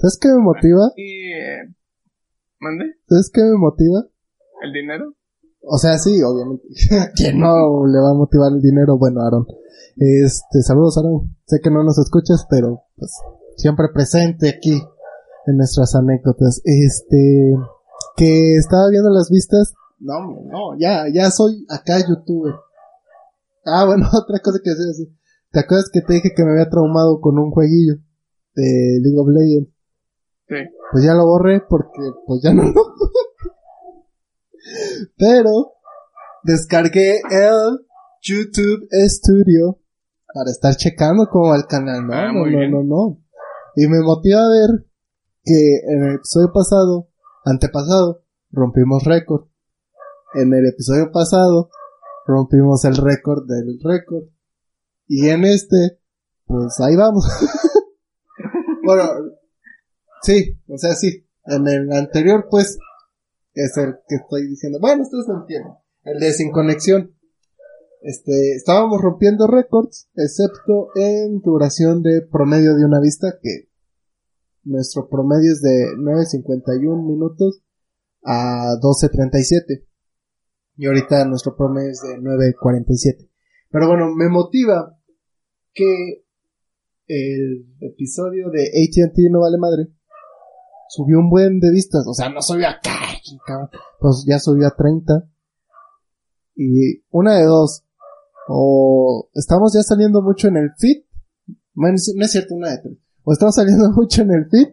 ¿Sabes 0.01 0.17
qué 0.17 0.33
me 0.33 0.41
motiva? 0.41 0.89
Y, 0.97 1.37
eh, 1.37 1.69
¿Mande? 2.57 2.97
¿Sabes 3.05 3.29
qué 3.29 3.45
me 3.45 3.61
motiva? 3.61 4.09
¿El 4.65 4.73
dinero? 4.73 5.13
O 5.69 5.77
sea, 5.77 6.01
sí, 6.01 6.17
obviamente. 6.25 6.65
¿Quién 7.21 7.45
no 7.45 7.85
le 7.85 8.01
va 8.01 8.17
a 8.17 8.21
motivar 8.25 8.49
el 8.49 8.65
dinero? 8.65 8.97
Bueno, 8.97 9.21
Aaron. 9.21 9.45
Este, 10.01 10.65
saludos, 10.65 10.97
Aaron. 10.97 11.37
Sé 11.45 11.61
que 11.61 11.69
no 11.69 11.85
nos 11.85 11.99
escuchas, 11.99 12.49
pero 12.49 12.89
pues 12.97 13.13
siempre 13.61 13.93
presente 13.93 14.49
aquí 14.49 14.81
en 15.45 15.57
nuestras 15.61 15.95
anécdotas. 15.95 16.63
Este, 16.65 17.53
que 18.17 18.57
estaba 18.57 18.89
viendo 18.89 19.11
las 19.11 19.29
vistas 19.29 19.75
no, 19.99 20.43
no, 20.45 20.79
ya, 20.79 21.05
ya 21.13 21.31
soy 21.31 21.67
acá 21.69 21.99
youtuber. 22.07 22.55
Ah, 23.65 23.85
bueno, 23.85 24.07
otra 24.13 24.39
cosa 24.41 24.59
que 24.63 24.71
decir 24.71 24.91
así. 24.91 25.17
¿Te 25.51 25.61
acuerdas 25.61 25.91
que 25.93 26.03
te 26.03 26.15
dije 26.15 26.33
que 26.35 26.45
me 26.45 26.53
había 26.53 26.69
traumado 26.69 27.21
con 27.21 27.39
un 27.39 27.51
jueguillo 27.51 27.95
de 28.55 29.01
League 29.03 29.19
of 29.19 29.29
Legends? 29.29 29.71
Sí. 30.49 30.57
Pues 30.93 31.05
ya 31.05 31.15
lo 31.15 31.25
borré 31.27 31.63
porque 31.69 32.03
pues 32.27 32.41
ya 32.43 32.53
no 32.53 32.63
Pero 35.17 35.73
descargué 36.43 37.21
el 37.31 37.87
YouTube 38.23 38.87
Studio 39.09 39.81
para 40.33 40.51
estar 40.51 40.75
checando 40.77 41.27
cómo 41.31 41.51
va 41.51 41.57
el 41.57 41.67
canal. 41.67 42.07
No, 42.07 42.15
ah, 42.15 42.33
no, 42.33 42.47
no, 42.47 42.69
no, 42.69 42.83
no. 42.85 43.23
Y 43.77 43.87
me 43.89 44.01
motiva 44.01 44.41
a 44.45 44.51
ver 44.51 44.87
que 45.43 45.79
en 45.89 46.05
el 46.05 46.15
episodio 46.17 46.53
pasado, 46.53 47.09
antepasado, 47.45 48.23
rompimos 48.51 49.05
récord. 49.05 49.47
En 50.37 50.53
el 50.53 50.67
episodio 50.67 51.11
pasado 51.11 51.71
rompimos 52.27 52.85
el 52.85 52.97
récord 52.97 53.47
del 53.47 53.81
récord. 53.83 54.25
Y 55.09 55.31
en 55.31 55.45
este, 55.45 55.99
pues 56.45 56.79
ahí 56.81 56.95
vamos. 56.95 57.27
bueno, 58.85 59.05
sí, 60.21 60.61
o 60.69 60.77
sea, 60.77 60.95
sí. 60.95 61.27
En 61.47 61.67
el 61.67 61.91
anterior, 61.91 62.49
pues, 62.51 62.79
es 63.55 63.77
el 63.79 63.95
que 64.07 64.17
estoy 64.17 64.47
diciendo. 64.47 64.79
Bueno, 64.79 65.05
ustedes 65.05 65.27
lo 65.27 65.41
entienden. 65.41 65.73
El 66.05 66.21
de 66.21 66.33
sin 66.33 66.53
conexión. 66.53 67.17
Este, 68.03 68.57
estábamos 68.57 69.01
rompiendo 69.01 69.47
récords, 69.47 70.11
excepto 70.15 70.89
en 70.97 71.41
duración 71.41 72.03
de 72.03 72.21
promedio 72.21 72.75
de 72.75 72.85
una 72.85 73.01
vista, 73.01 73.39
que 73.41 73.71
nuestro 74.65 75.09
promedio 75.09 75.51
es 75.51 75.63
de 75.63 75.97
9.51 75.97 77.07
minutos 77.07 77.63
a 78.23 78.75
12.37. 78.83 79.87
Y 80.77 80.87
ahorita 80.87 81.25
nuestro 81.25 81.57
promedio 81.57 81.91
es 81.91 82.01
de 82.03 82.19
9.47. 82.19 83.29
Pero 83.71 83.89
bueno, 83.89 84.15
me 84.15 84.29
motiva 84.29 84.99
que 85.73 86.25
el 87.07 87.67
episodio 87.81 88.51
de 88.51 88.65
ATT 88.65 89.17
no 89.31 89.41
vale 89.41 89.59
madre 89.59 89.97
subió 90.89 91.19
un 91.19 91.31
buen 91.31 91.61
de 91.61 91.71
vistas. 91.71 92.05
O 92.07 92.15
sea, 92.15 92.29
no 92.29 92.43
subió 92.43 92.69
a 92.69 92.81
pues 94.01 94.25
ya 94.27 94.39
subió 94.39 94.67
a 94.67 94.75
30. 94.77 95.29
Y 96.55 97.03
una 97.11 97.37
de 97.39 97.45
dos. 97.45 97.85
O 98.49 99.29
estamos 99.35 99.75
ya 99.75 99.83
saliendo 99.83 100.23
mucho 100.23 100.49
en 100.49 100.57
el 100.57 100.71
feed. 100.79 101.05
Bueno, 101.75 101.97
no 102.15 102.25
es 102.25 102.31
cierto, 102.31 102.55
una 102.55 102.71
de 102.71 102.79
tres. 102.79 102.99
O 103.25 103.33
estamos 103.33 103.55
saliendo 103.55 103.91
mucho 103.97 104.23
en 104.23 104.33
el 104.33 104.49
feed. 104.49 104.69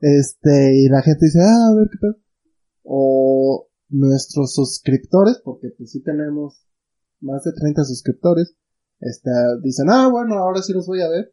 Este, 0.00 0.76
y 0.76 0.88
la 0.88 1.02
gente 1.02 1.26
dice, 1.26 1.40
ah, 1.42 1.68
a 1.70 1.74
ver 1.74 1.88
qué 1.90 1.98
pedo. 2.00 2.16
O 2.84 3.67
nuestros 3.88 4.54
suscriptores, 4.54 5.40
porque 5.44 5.68
pues 5.76 5.90
sí 5.92 6.02
tenemos 6.02 6.66
más 7.20 7.44
de 7.44 7.52
30 7.52 7.84
suscriptores, 7.84 8.54
este, 9.00 9.30
dicen, 9.62 9.86
ah, 9.90 10.08
bueno, 10.10 10.36
ahora 10.36 10.62
sí 10.62 10.72
los 10.72 10.86
voy 10.86 11.00
a 11.00 11.08
ver. 11.08 11.32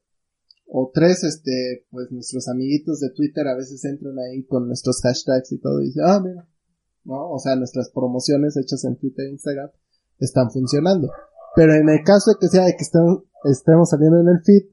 O 0.67 0.91
tres, 0.93 1.23
este, 1.23 1.85
pues 1.91 2.11
nuestros 2.11 2.47
amiguitos 2.47 2.99
de 2.99 3.11
Twitter 3.11 3.47
a 3.47 3.55
veces 3.55 3.83
entran 3.85 4.17
ahí 4.17 4.43
con 4.45 4.67
nuestros 4.67 4.99
hashtags 5.01 5.51
y 5.51 5.59
todo 5.59 5.79
y 5.81 5.85
dicen, 5.85 6.03
ah, 6.05 6.19
mira, 6.19 6.47
¿no? 7.03 7.31
O 7.31 7.39
sea, 7.39 7.55
nuestras 7.55 7.91
promociones 7.91 8.57
hechas 8.57 8.83
en 8.85 8.97
Twitter 8.97 9.25
e 9.27 9.31
Instagram 9.31 9.69
están 10.19 10.49
funcionando. 10.49 11.09
Pero 11.55 11.73
en 11.73 11.87
el 11.89 12.03
caso 12.03 12.31
de 12.31 12.37
que 12.39 12.47
sea 12.47 12.65
de 12.65 12.75
que 12.75 12.83
estemos, 12.83 13.23
estemos 13.43 13.89
saliendo 13.89 14.19
en 14.19 14.27
el 14.27 14.41
feed, 14.43 14.71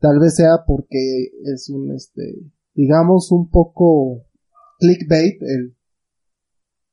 tal 0.00 0.18
vez 0.18 0.34
sea 0.34 0.64
porque 0.66 1.30
es 1.44 1.68
un, 1.68 1.94
este, 1.94 2.50
digamos, 2.74 3.30
un 3.30 3.50
poco 3.50 4.24
clickbait 4.78 5.40
el, 5.42 5.76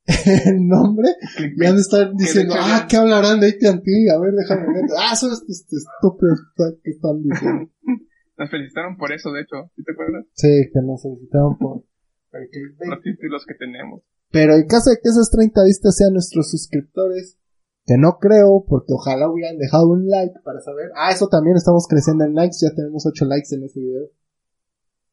el 0.46 0.66
nombre 0.66 1.08
y 1.38 1.64
han 1.64 1.76
de 1.76 1.80
estar 1.80 2.12
diciendo, 2.14 2.54
ah, 2.58 2.86
¿qué 2.88 2.96
hablarán 2.96 3.38
de 3.38 3.48
AT&T? 3.48 4.10
A 4.10 4.18
ver, 4.18 4.34
déjame 4.34 4.66
ver. 4.66 4.84
Ah, 4.98 5.14
son 5.14 5.32
estos 5.32 5.64
estúpidos 5.70 6.40
que 6.82 6.90
están 6.90 7.22
diciendo. 7.22 7.70
Nos 8.36 8.50
felicitaron 8.50 8.96
por 8.96 9.12
eso, 9.12 9.30
de 9.30 9.42
hecho, 9.42 9.70
¿sí 9.76 9.84
te 9.84 9.92
acuerdas? 9.92 10.26
Sí, 10.34 10.70
que 10.72 10.80
nos 10.80 11.02
felicitaron 11.02 11.56
por, 11.58 11.84
los 12.32 13.02
títulos 13.02 13.44
que 13.46 13.54
tenemos. 13.54 14.02
Pero 14.32 14.54
en 14.54 14.66
caso 14.66 14.90
de 14.90 14.96
que 14.96 15.10
esos 15.10 15.30
30 15.30 15.62
vistas 15.64 15.94
sean 15.94 16.14
nuestros 16.14 16.50
suscriptores, 16.50 17.38
que 17.84 17.98
no 17.98 18.18
creo, 18.18 18.64
porque 18.66 18.94
ojalá 18.94 19.30
hubieran 19.30 19.58
dejado 19.58 19.90
un 19.90 20.08
like 20.08 20.34
para 20.42 20.60
saber. 20.60 20.90
Ah, 20.96 21.12
eso 21.12 21.28
también 21.28 21.56
estamos 21.56 21.86
creciendo 21.86 22.24
en 22.24 22.34
likes, 22.34 22.56
ya 22.60 22.74
tenemos 22.74 23.06
8 23.06 23.24
likes 23.26 23.54
en 23.54 23.64
este 23.64 23.80
video. 23.80 24.10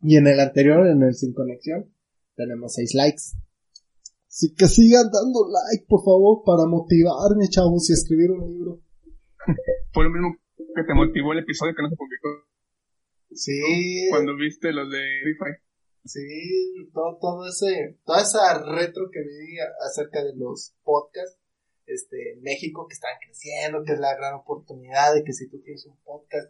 Y 0.01 0.15
en 0.15 0.25
el 0.25 0.39
anterior, 0.39 0.87
en 0.87 1.03
el 1.03 1.13
sin 1.13 1.33
conexión, 1.33 1.93
tenemos 2.35 2.73
6 2.73 2.95
likes. 2.95 3.21
Así 4.39 4.55
que 4.55 4.67
sigan 4.67 5.11
dando 5.11 5.51
like, 5.51 5.83
por 5.83 5.99
favor, 5.99 6.43
para 6.45 6.63
motivarme, 6.63 7.51
chavos, 7.51 7.89
y 7.89 7.91
escribir 7.91 8.31
un 8.31 8.47
libro. 8.47 8.79
Fue 9.91 10.05
lo 10.05 10.11
mismo 10.11 10.31
que 10.55 10.83
te 10.87 10.93
motivó 10.95 11.33
el 11.33 11.39
episodio 11.39 11.75
que 11.75 11.83
no 11.83 11.89
se 11.89 11.97
publicó. 11.97 12.29
Sí. 13.35 14.07
Cuando 14.09 14.37
viste 14.37 14.71
los 14.71 14.89
de 14.89 15.03
Wi-Fi. 15.27 15.59
Sí, 16.05 16.89
todo, 16.93 17.17
todo 17.19 17.49
ese, 17.49 17.99
toda 18.05 18.21
esa 18.21 18.63
retro 18.63 19.11
que 19.11 19.19
vi 19.19 19.59
acerca 19.85 20.23
de 20.23 20.33
los 20.37 20.73
podcasts, 20.83 21.37
este, 21.85 22.31
en 22.31 22.41
México 22.41 22.87
que 22.87 22.93
están 22.93 23.19
creciendo, 23.19 23.83
que 23.83 23.91
es 23.91 23.99
la 23.99 24.15
gran 24.15 24.35
oportunidad 24.35 25.15
de 25.15 25.25
que 25.25 25.33
si 25.33 25.49
tú 25.49 25.59
tienes 25.59 25.85
un 25.85 25.97
podcast, 26.05 26.47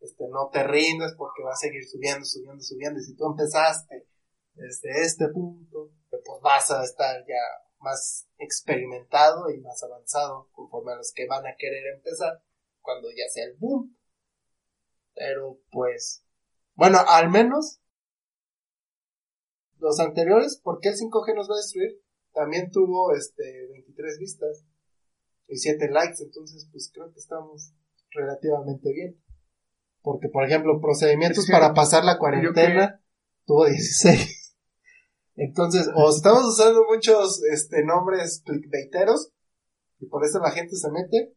este, 0.00 0.24
no 0.30 0.48
te 0.50 0.62
rindas 0.64 1.14
porque 1.18 1.42
va 1.44 1.52
a 1.52 1.60
seguir 1.60 1.84
subiendo, 1.84 2.24
subiendo, 2.24 2.62
subiendo, 2.62 2.98
y 2.98 3.04
si 3.04 3.14
tú 3.14 3.26
empezaste 3.26 4.06
desde 4.54 5.02
este 5.04 5.28
punto, 5.28 5.90
pues 6.26 6.40
vas 6.42 6.70
a 6.70 6.82
estar 6.82 7.24
ya 7.26 7.40
más 7.78 8.26
experimentado 8.38 9.48
y 9.50 9.60
más 9.60 9.82
avanzado 9.82 10.48
conforme 10.52 10.92
a 10.92 10.96
los 10.96 11.12
que 11.12 11.26
van 11.26 11.46
a 11.46 11.56
querer 11.56 11.94
empezar 11.94 12.42
cuando 12.80 13.08
ya 13.10 13.28
sea 13.28 13.44
el 13.44 13.56
boom. 13.58 13.96
Pero 15.14 15.60
pues, 15.70 16.24
bueno, 16.74 16.98
al 17.06 17.30
menos 17.30 17.80
los 19.78 20.00
anteriores, 20.00 20.60
porque 20.62 20.88
el 20.88 20.96
5G 20.96 21.34
nos 21.34 21.48
va 21.48 21.54
a 21.54 21.58
destruir, 21.58 22.00
también 22.32 22.70
tuvo 22.70 23.14
este 23.14 23.66
23 23.68 24.18
vistas 24.18 24.64
y 25.48 25.58
7 25.58 25.88
likes, 25.90 26.22
entonces 26.22 26.68
pues 26.70 26.90
creo 26.92 27.12
que 27.12 27.18
estamos 27.18 27.72
relativamente 28.10 28.92
bien. 28.92 29.22
Porque 30.02 30.28
por 30.28 30.44
ejemplo, 30.44 30.80
procedimientos 30.80 31.48
para 31.50 31.72
pasar 31.74 32.04
la 32.04 32.18
cuarentena 32.18 33.02
tuvo 33.44 33.66
16. 33.66 34.35
Entonces, 35.36 35.88
o 35.94 36.08
estamos 36.08 36.44
usando 36.46 36.84
muchos 36.88 37.42
este 37.52 37.84
nombres 37.84 38.42
clickbaiteros 38.44 39.32
y 40.00 40.06
por 40.06 40.24
eso 40.24 40.38
la 40.40 40.50
gente 40.50 40.74
se 40.74 40.90
mete 40.90 41.34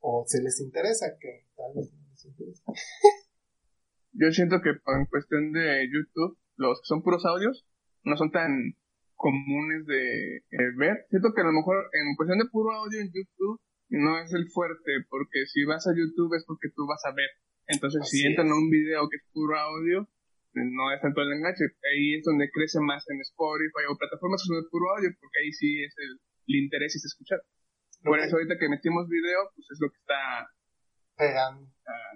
o 0.00 0.24
se 0.26 0.42
les 0.42 0.60
interesa 0.60 1.06
que 1.20 1.46
tal 1.54 1.72
vez 1.76 1.92
no 1.92 1.98
les 2.10 2.24
interesa. 2.24 2.62
Yo 4.12 4.32
siento 4.32 4.60
que 4.62 4.70
en 4.70 5.06
cuestión 5.06 5.52
de 5.52 5.86
YouTube 5.92 6.38
los 6.56 6.80
que 6.80 6.86
son 6.86 7.02
puros 7.02 7.26
audios 7.26 7.66
no 8.04 8.16
son 8.16 8.30
tan 8.30 8.74
comunes 9.14 9.84
de 9.86 10.36
eh, 10.36 10.72
ver. 10.78 11.04
Siento 11.10 11.32
que 11.34 11.42
a 11.42 11.44
lo 11.44 11.52
mejor 11.52 11.76
en 11.92 12.16
cuestión 12.16 12.38
de 12.38 12.48
puro 12.50 12.72
audio 12.72 13.00
en 13.00 13.08
YouTube 13.08 13.60
no 13.88 14.18
es 14.18 14.32
el 14.32 14.48
fuerte, 14.50 15.04
porque 15.10 15.44
si 15.46 15.64
vas 15.64 15.86
a 15.86 15.94
YouTube 15.94 16.34
es 16.34 16.44
porque 16.46 16.68
tú 16.74 16.86
vas 16.86 17.04
a 17.04 17.14
ver. 17.14 17.28
Entonces, 17.66 18.08
si 18.08 18.24
entran 18.24 18.50
a 18.50 18.54
un 18.54 18.70
video 18.70 19.08
que 19.08 19.16
es 19.16 19.24
puro 19.32 19.58
audio, 19.58 20.08
no 20.64 20.92
es 20.92 21.00
tanto 21.00 21.20
el 21.20 21.32
enganche. 21.32 21.64
Ahí 21.92 22.16
es 22.16 22.24
donde 22.24 22.50
crece 22.50 22.80
más 22.80 23.04
en 23.10 23.20
Spotify 23.20 23.84
o 23.88 23.98
plataformas 23.98 24.40
que 24.42 24.48
son 24.48 24.62
de 24.62 24.68
puro 24.70 24.96
audio, 24.96 25.10
porque 25.20 25.38
ahí 25.44 25.52
sí 25.52 25.84
es 25.84 25.94
el, 25.98 26.20
interés 26.46 26.96
y 26.96 26.98
se 26.98 27.08
escuchar. 27.08 27.42
Por 28.02 28.20
eso 28.20 28.36
ahorita 28.36 28.56
que 28.58 28.68
metimos 28.68 29.08
video, 29.08 29.50
pues 29.54 29.66
es 29.70 29.78
lo 29.80 29.90
que 29.90 29.98
está 29.98 30.48
Pegando. 31.16 31.66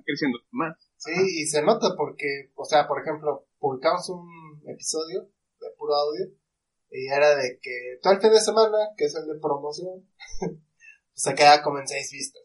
creciendo 0.04 0.38
más. 0.52 0.76
Sí, 0.96 1.12
y 1.12 1.46
se 1.46 1.62
nota 1.62 1.96
porque, 1.96 2.52
o 2.54 2.64
sea, 2.64 2.86
por 2.86 3.00
ejemplo, 3.00 3.48
publicamos 3.58 4.08
un 4.10 4.62
episodio 4.66 5.28
de 5.58 5.66
puro 5.76 5.94
audio 5.94 6.26
y 6.90 7.06
era 7.06 7.34
de 7.34 7.58
que 7.60 7.98
todo 8.02 8.12
el 8.12 8.20
fin 8.20 8.30
de 8.30 8.40
semana, 8.40 8.78
que 8.96 9.04
es 9.04 9.14
el 9.14 9.26
de 9.26 9.40
promoción, 9.40 10.06
se 11.12 11.34
queda 11.34 11.62
como 11.62 11.78
en 11.78 11.88
seis 11.88 12.10
vistas. 12.12 12.42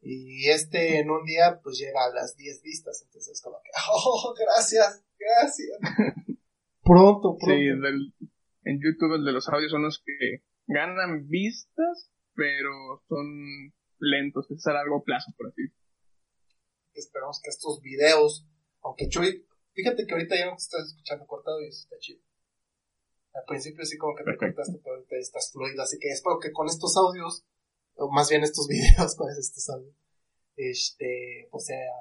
Y 0.00 0.48
este 0.48 1.00
en 1.00 1.10
un 1.10 1.24
día 1.24 1.60
pues 1.62 1.78
llega 1.78 2.04
a 2.04 2.14
las 2.14 2.36
diez 2.36 2.62
vistas, 2.62 3.02
entonces 3.04 3.32
es 3.32 3.42
como 3.42 3.60
que, 3.62 3.70
oh, 3.92 4.34
gracias, 4.38 5.04
gracias. 5.18 5.78
pronto, 6.82 7.36
pronto. 7.36 7.46
Sí, 7.46 7.68
en 8.64 8.80
YouTube 8.80 9.14
el 9.14 9.24
de 9.24 9.32
los 9.32 9.48
audios 9.48 9.70
son 9.70 9.82
los 9.82 10.02
que 10.04 10.44
ganan 10.66 11.28
vistas, 11.28 12.12
pero 12.34 13.02
son 13.08 13.72
lentos, 13.98 14.50
es 14.50 14.66
a 14.66 14.72
largo 14.72 15.02
plazo, 15.02 15.32
por 15.36 15.48
así 15.48 15.62
Esperamos 16.94 17.40
que 17.42 17.50
estos 17.50 17.80
videos, 17.80 18.46
aunque 18.82 19.08
Chuy, 19.08 19.46
fíjate 19.72 20.06
que 20.06 20.12
ahorita 20.12 20.36
ya 20.36 20.46
no 20.46 20.56
te 20.56 20.62
estás 20.62 20.86
escuchando 20.88 21.26
cortado 21.26 21.62
y 21.62 21.68
eso 21.68 21.82
está 21.82 21.96
chido. 21.98 22.20
Al 23.34 23.44
principio 23.46 23.84
sí 23.84 23.96
como 23.96 24.16
que 24.16 24.24
te 24.24 24.36
cortaste, 24.36 24.80
pero 24.82 24.96
ahorita 24.96 25.16
estás 25.16 25.52
fluido, 25.52 25.82
así 25.82 25.98
que 25.98 26.08
espero 26.08 26.38
que 26.40 26.52
con 26.52 26.66
estos 26.66 26.96
audios, 26.96 27.46
o 27.98 28.10
más 28.10 28.30
bien 28.30 28.42
estos 28.42 28.66
videos, 28.68 29.14
con 29.16 29.30
estos 29.30 29.68
audios, 29.68 29.94
este, 30.56 31.48
pues 31.50 31.66
sea 31.66 31.92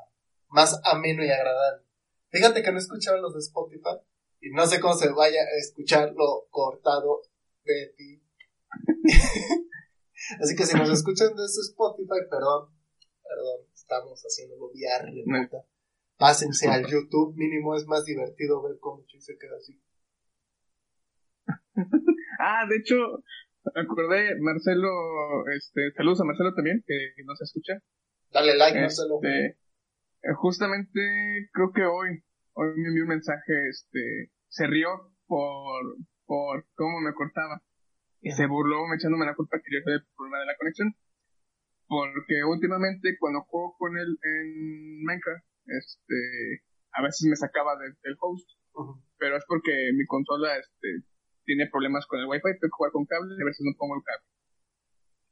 más 0.49 0.79
ameno 0.83 1.23
y 1.23 1.29
agradable. 1.29 1.85
Fíjate 2.29 2.61
que 2.61 2.71
no 2.71 2.77
he 2.77 2.81
escuchado 2.81 3.21
los 3.21 3.33
de 3.33 3.39
Spotify, 3.39 3.99
y 4.41 4.51
no 4.51 4.65
sé 4.67 4.79
cómo 4.79 4.93
se 4.93 5.09
vaya 5.09 5.41
a 5.41 5.57
escuchar 5.57 6.13
lo 6.13 6.47
cortado 6.49 7.21
de 7.63 7.93
ti. 7.97 8.23
Así 10.41 10.55
que 10.55 10.65
si 10.65 10.77
nos 10.77 10.89
escuchan 10.89 11.35
desde 11.35 11.61
Spotify, 11.61 12.27
perdón, 12.29 12.69
perdón, 13.23 13.65
estamos 13.73 14.21
haciéndolo 14.21 14.69
vía 14.71 14.99
remota. 14.99 15.65
Pásense 16.17 16.67
al 16.67 16.85
YouTube, 16.87 17.35
mínimo 17.35 17.75
es 17.75 17.85
más 17.85 18.05
divertido 18.05 18.61
ver 18.61 18.79
cómo 18.79 19.05
Chuy 19.05 19.21
se 19.21 19.37
queda 19.37 19.57
así. 19.57 19.79
ah, 22.39 22.65
de 22.67 22.77
hecho, 22.77 22.95
acordé, 23.75 24.39
Marcelo, 24.39 24.89
este, 25.55 25.91
saludos 25.95 26.21
a 26.21 26.25
Marcelo 26.25 26.53
también, 26.53 26.83
que 26.85 27.23
nos 27.25 27.41
escucha. 27.41 27.73
Dale 28.31 28.55
like, 28.55 28.79
Marcelo. 28.79 29.19
Este, 29.21 29.57
eh, 30.23 30.33
justamente, 30.35 31.49
creo 31.53 31.71
que 31.73 31.83
hoy, 31.83 32.23
hoy 32.53 32.67
me 32.75 32.89
envió 32.89 33.03
un 33.03 33.09
mensaje, 33.09 33.69
este, 33.69 34.31
se 34.49 34.67
rió 34.67 34.89
por, 35.25 35.97
por 36.25 36.65
cómo 36.75 36.99
me 37.01 37.13
cortaba. 37.13 37.61
Y 38.21 38.31
se 38.31 38.47
burló 38.47 38.83
echándome 38.93 39.25
la 39.25 39.35
culpa 39.35 39.59
que 39.59 39.75
yo 39.75 39.79
soy 39.83 39.93
el 39.93 40.05
problema 40.15 40.39
de 40.39 40.45
la 40.47 40.57
conexión. 40.57 40.95
Porque 41.87 42.43
últimamente 42.43 43.15
cuando 43.19 43.41
juego 43.41 43.75
con 43.77 43.97
él 43.97 44.17
en 44.23 45.03
Minecraft, 45.05 45.45
este, 45.67 46.63
a 46.91 47.03
veces 47.03 47.27
me 47.29 47.35
sacaba 47.35 47.77
del 47.77 48.17
host. 48.19 48.49
Pero 49.17 49.37
es 49.37 49.43
porque 49.47 49.91
mi 49.93 50.05
consola, 50.05 50.57
este, 50.57 51.07
tiene 51.47 51.71
problemas 51.71 52.05
con 52.05 52.19
el 52.19 52.27
wifi, 52.27 52.59
tengo 52.59 52.67
que 52.67 52.77
jugar 52.77 52.91
con 52.91 53.07
cable 53.07 53.33
y 53.39 53.41
a 53.41 53.47
veces 53.47 53.63
no 53.63 53.71
pongo 53.79 53.95
el 53.95 54.03
cable. 54.03 54.27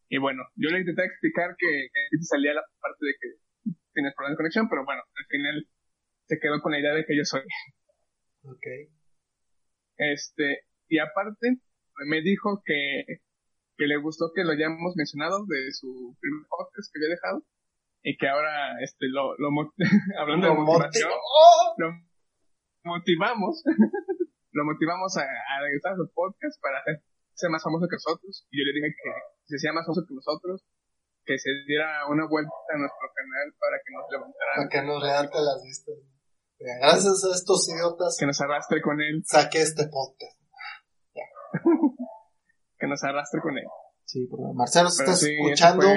Y 0.08 0.18
bueno, 0.18 0.44
yo 0.56 0.72
le 0.72 0.80
intenté 0.80 1.04
explicar 1.04 1.56
que, 1.60 1.90
que 1.92 2.24
salía 2.24 2.56
la 2.56 2.64
parte 2.80 3.04
de 3.04 3.14
que 3.20 3.28
tienes 3.92 4.16
problemas 4.16 4.34
de 4.34 4.42
conexión, 4.42 4.70
pero 4.70 4.86
bueno, 4.86 5.04
al 5.04 5.26
final 5.28 5.68
se 6.28 6.40
quedó 6.40 6.62
con 6.62 6.72
la 6.72 6.80
idea 6.80 6.94
de 6.96 7.06
que 7.06 7.18
yo 7.18 7.26
soy. 7.26 7.44
Ok. 8.48 8.66
Este, 9.98 10.64
y 10.88 11.00
aparte, 11.00 11.60
me 12.08 12.22
dijo 12.22 12.62
que, 12.64 13.20
que 13.78 13.88
le 13.88 13.98
gustó 13.98 14.32
que 14.34 14.44
lo 14.44 14.52
hayamos 14.52 14.96
mencionado 14.96 15.46
de 15.48 15.72
su 15.72 16.16
primer 16.20 16.48
podcast 16.48 16.92
que 16.92 17.00
había 17.00 17.16
dejado 17.16 17.44
y 18.04 18.18
que 18.18 18.28
ahora 18.28 18.80
este 18.82 19.08
lo, 19.10 19.36
lo 19.38 19.50
hablando 20.20 20.48
de 20.48 20.54
motivación 20.54 21.10
lo 21.78 21.92
motivamos 22.84 23.64
lo 24.56 24.64
motivamos 24.64 25.12
a, 25.20 25.28
a 25.28 25.54
regresar 25.62 25.94
a 25.94 26.00
su 26.00 26.08
podcast 26.16 26.56
para 26.64 26.80
ser 27.36 27.52
más 27.52 27.62
famoso 27.62 27.92
que 27.92 28.00
nosotros 28.00 28.48
y 28.50 28.56
yo 28.56 28.64
le 28.64 28.74
dije 28.80 28.96
que 28.96 29.12
se 29.44 29.60
sea 29.60 29.76
más 29.76 29.84
famoso 29.84 30.08
que 30.08 30.16
nosotros 30.16 30.64
que 31.28 31.38
se 31.38 31.52
diera 31.68 32.08
una 32.08 32.24
vuelta 32.26 32.56
a 32.72 32.78
nuestro 32.80 33.08
canal 33.12 33.48
para 33.60 33.76
que 33.84 33.92
nos 33.92 34.06
levantara 34.08 34.52
para 34.56 34.70
que 34.72 34.82
nos 34.88 35.00
levante 35.04 35.38
las 35.44 35.60
vistas 35.60 35.96
gracias 36.80 37.18
a 37.28 37.36
estos 37.36 37.68
idiotas 37.68 38.16
que 38.18 38.26
nos 38.26 38.40
arrastre 38.40 38.82
con 38.82 39.02
él 39.02 39.22
saqué 39.28 39.60
este 39.60 39.92
podcast 39.92 40.40
que 42.80 42.88
nos 42.88 43.04
arrastre 43.04 43.42
con 43.42 43.58
él. 43.58 43.66
Sí, 44.06 44.28
porque 44.30 44.46
Marcelo, 44.54 44.90
si 44.90 45.02
estás 45.02 45.24
escuchando, 45.24 45.88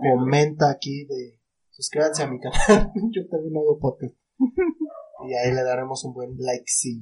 comenta 0.00 0.70
aquí 0.70 1.04
de 1.04 1.38
suscríbanse 1.70 2.22
a 2.22 2.26
mi 2.28 2.40
canal. 2.40 2.92
Yo 3.12 3.28
también 3.28 3.56
hago 3.56 3.78
podcast. 3.78 4.14
y 5.28 5.34
ahí 5.34 5.52
le 5.52 5.62
daremos 5.62 6.04
un 6.04 6.14
buen 6.14 6.34
like, 6.38 6.64
sí. 6.66 7.00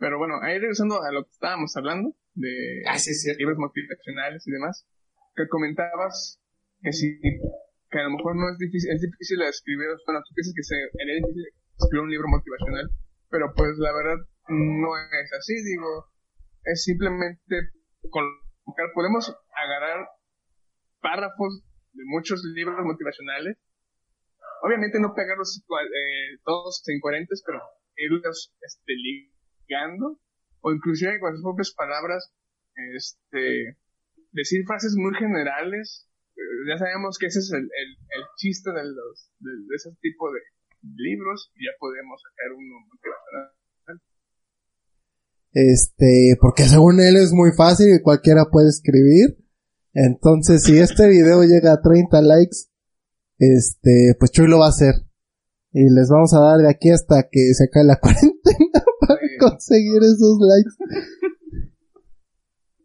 Pero 0.00 0.16
bueno, 0.16 0.40
ahí 0.40 0.58
regresando 0.58 1.02
a 1.02 1.12
lo 1.12 1.24
que 1.24 1.30
estábamos 1.30 1.76
hablando, 1.76 2.16
de 2.32 2.82
ah, 2.88 2.98
sí, 2.98 3.12
libros 3.36 3.58
motivacionales 3.58 4.48
y 4.48 4.50
demás, 4.50 4.88
que 5.36 5.46
comentabas 5.46 6.40
que 6.80 6.90
sí, 6.90 7.20
que 7.20 7.98
a 7.98 8.04
lo 8.04 8.16
mejor 8.16 8.34
no 8.34 8.48
es 8.48 8.56
difícil, 8.56 8.90
es 8.96 9.02
difícil 9.02 9.42
escribir, 9.42 9.92
bueno, 10.06 10.24
tú 10.24 10.32
piensas 10.34 10.56
que 10.56 10.64
sería 10.64 11.20
difícil 11.20 11.44
escribir 11.76 12.00
un 12.00 12.10
libro 12.10 12.28
motivacional, 12.28 12.88
pero 13.28 13.52
pues 13.54 13.76
la 13.76 13.92
verdad 13.92 14.16
no 14.48 14.96
es 14.96 15.32
así, 15.36 15.52
digo, 15.68 16.08
es 16.64 16.82
simplemente 16.82 17.68
colocar, 18.08 18.88
podemos 18.94 19.28
agarrar 19.52 20.08
párrafos 21.02 21.60
de 21.92 22.04
muchos 22.06 22.40
libros 22.56 22.80
motivacionales, 22.86 23.58
obviamente 24.62 24.98
no 24.98 25.12
pegarlos 25.12 25.60
eh, 25.60 26.40
todos 26.42 26.82
incoherentes, 26.88 27.42
pero 27.44 27.60
irlos 27.96 28.54
este, 28.62 28.94
o 30.60 30.72
inclusive 30.72 31.20
con 31.20 31.32
sus 31.32 31.42
propias 31.42 31.72
palabras, 31.72 32.32
este, 32.96 33.76
decir 34.32 34.64
frases 34.66 34.94
muy 34.96 35.14
generales, 35.14 36.08
eh, 36.36 36.68
ya 36.68 36.78
sabemos 36.78 37.18
que 37.18 37.26
ese 37.26 37.40
es 37.40 37.50
el, 37.52 37.68
chiste 38.36 38.70
de, 38.70 38.84
los, 38.84 39.30
de 39.40 39.74
ese 39.76 39.90
tipo 40.00 40.32
de 40.32 40.40
libros 40.82 41.52
ya 41.54 41.72
podemos 41.78 42.20
sacar 42.22 42.52
uno. 42.56 42.74
Este, 45.52 46.36
porque 46.40 46.62
según 46.64 47.00
él 47.00 47.16
es 47.16 47.32
muy 47.32 47.50
fácil 47.56 47.94
y 47.94 48.02
cualquiera 48.02 48.46
puede 48.50 48.68
escribir. 48.68 49.36
Entonces, 49.92 50.62
si 50.62 50.78
este 50.78 51.08
video 51.08 51.42
llega 51.42 51.72
a 51.72 51.82
30 51.82 52.22
likes, 52.22 52.70
este, 53.38 54.14
pues 54.18 54.30
Chuy 54.30 54.46
lo 54.46 54.60
va 54.60 54.66
a 54.66 54.70
hacer. 54.70 54.94
Y 55.72 55.82
les 55.90 56.08
vamos 56.08 56.32
a 56.34 56.40
dar 56.40 56.58
de 56.58 56.70
aquí 56.70 56.90
hasta 56.90 57.28
que 57.30 57.52
se 57.54 57.64
acabe 57.64 57.86
la 57.86 57.96
cuarentena 58.00 58.79
conseguir 59.40 60.02
esos 60.02 60.38
likes. 60.40 60.70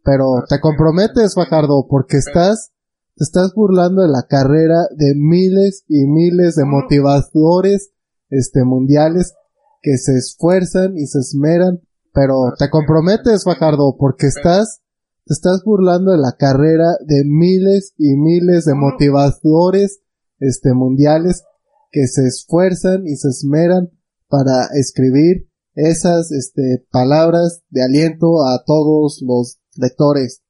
Pero 0.06 0.44
te 0.48 0.60
comprometes, 0.60 1.34
Fajardo, 1.34 1.86
porque 1.90 2.18
estás, 2.18 2.70
te 3.16 3.24
estás 3.24 3.52
burlando 3.54 4.02
de 4.02 4.08
la 4.08 4.26
carrera 4.28 4.86
de 4.96 5.14
miles 5.16 5.84
y 5.88 6.06
miles 6.06 6.54
de 6.54 6.64
motivadores, 6.64 7.90
este, 8.30 8.64
mundiales 8.64 9.34
que 9.82 9.96
se 9.98 10.16
esfuerzan 10.16 10.96
y 10.96 11.06
se 11.06 11.18
esmeran. 11.18 11.80
Pero 12.12 12.52
te 12.56 12.70
comprometes, 12.70 13.44
Fajardo, 13.44 13.96
porque 13.98 14.28
estás, 14.28 14.80
te 15.24 15.34
estás 15.34 15.62
burlando 15.64 16.12
de 16.12 16.18
la 16.18 16.36
carrera 16.38 16.86
de 17.04 17.24
miles 17.24 17.92
y 17.98 18.16
miles 18.16 18.64
de 18.64 18.74
motivadores, 18.74 20.00
este, 20.38 20.72
mundiales 20.72 21.42
que 21.90 22.06
se 22.06 22.26
esfuerzan 22.26 23.06
y 23.06 23.16
se 23.16 23.28
esmeran 23.28 23.90
para 24.28 24.68
escribir 24.74 25.48
esas, 25.76 26.32
este, 26.32 26.84
palabras 26.90 27.62
de 27.68 27.84
aliento 27.84 28.42
a 28.42 28.64
todos 28.64 29.22
los 29.24 29.60
lectores. 29.76 30.42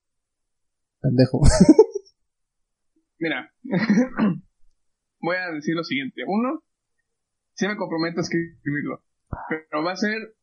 Pendejo. 1.00 1.40
Mira, 3.18 3.52
voy 5.20 5.36
a 5.36 5.52
decir 5.52 5.74
lo 5.74 5.84
siguiente. 5.84 6.22
Uno, 6.26 6.62
si 7.54 7.66
me 7.66 7.76
comprometo 7.76 8.20
a 8.20 8.22
escribirlo, 8.22 9.02
pero 9.48 9.82
va 9.84 9.92
a 9.92 9.96
ser 9.96 10.36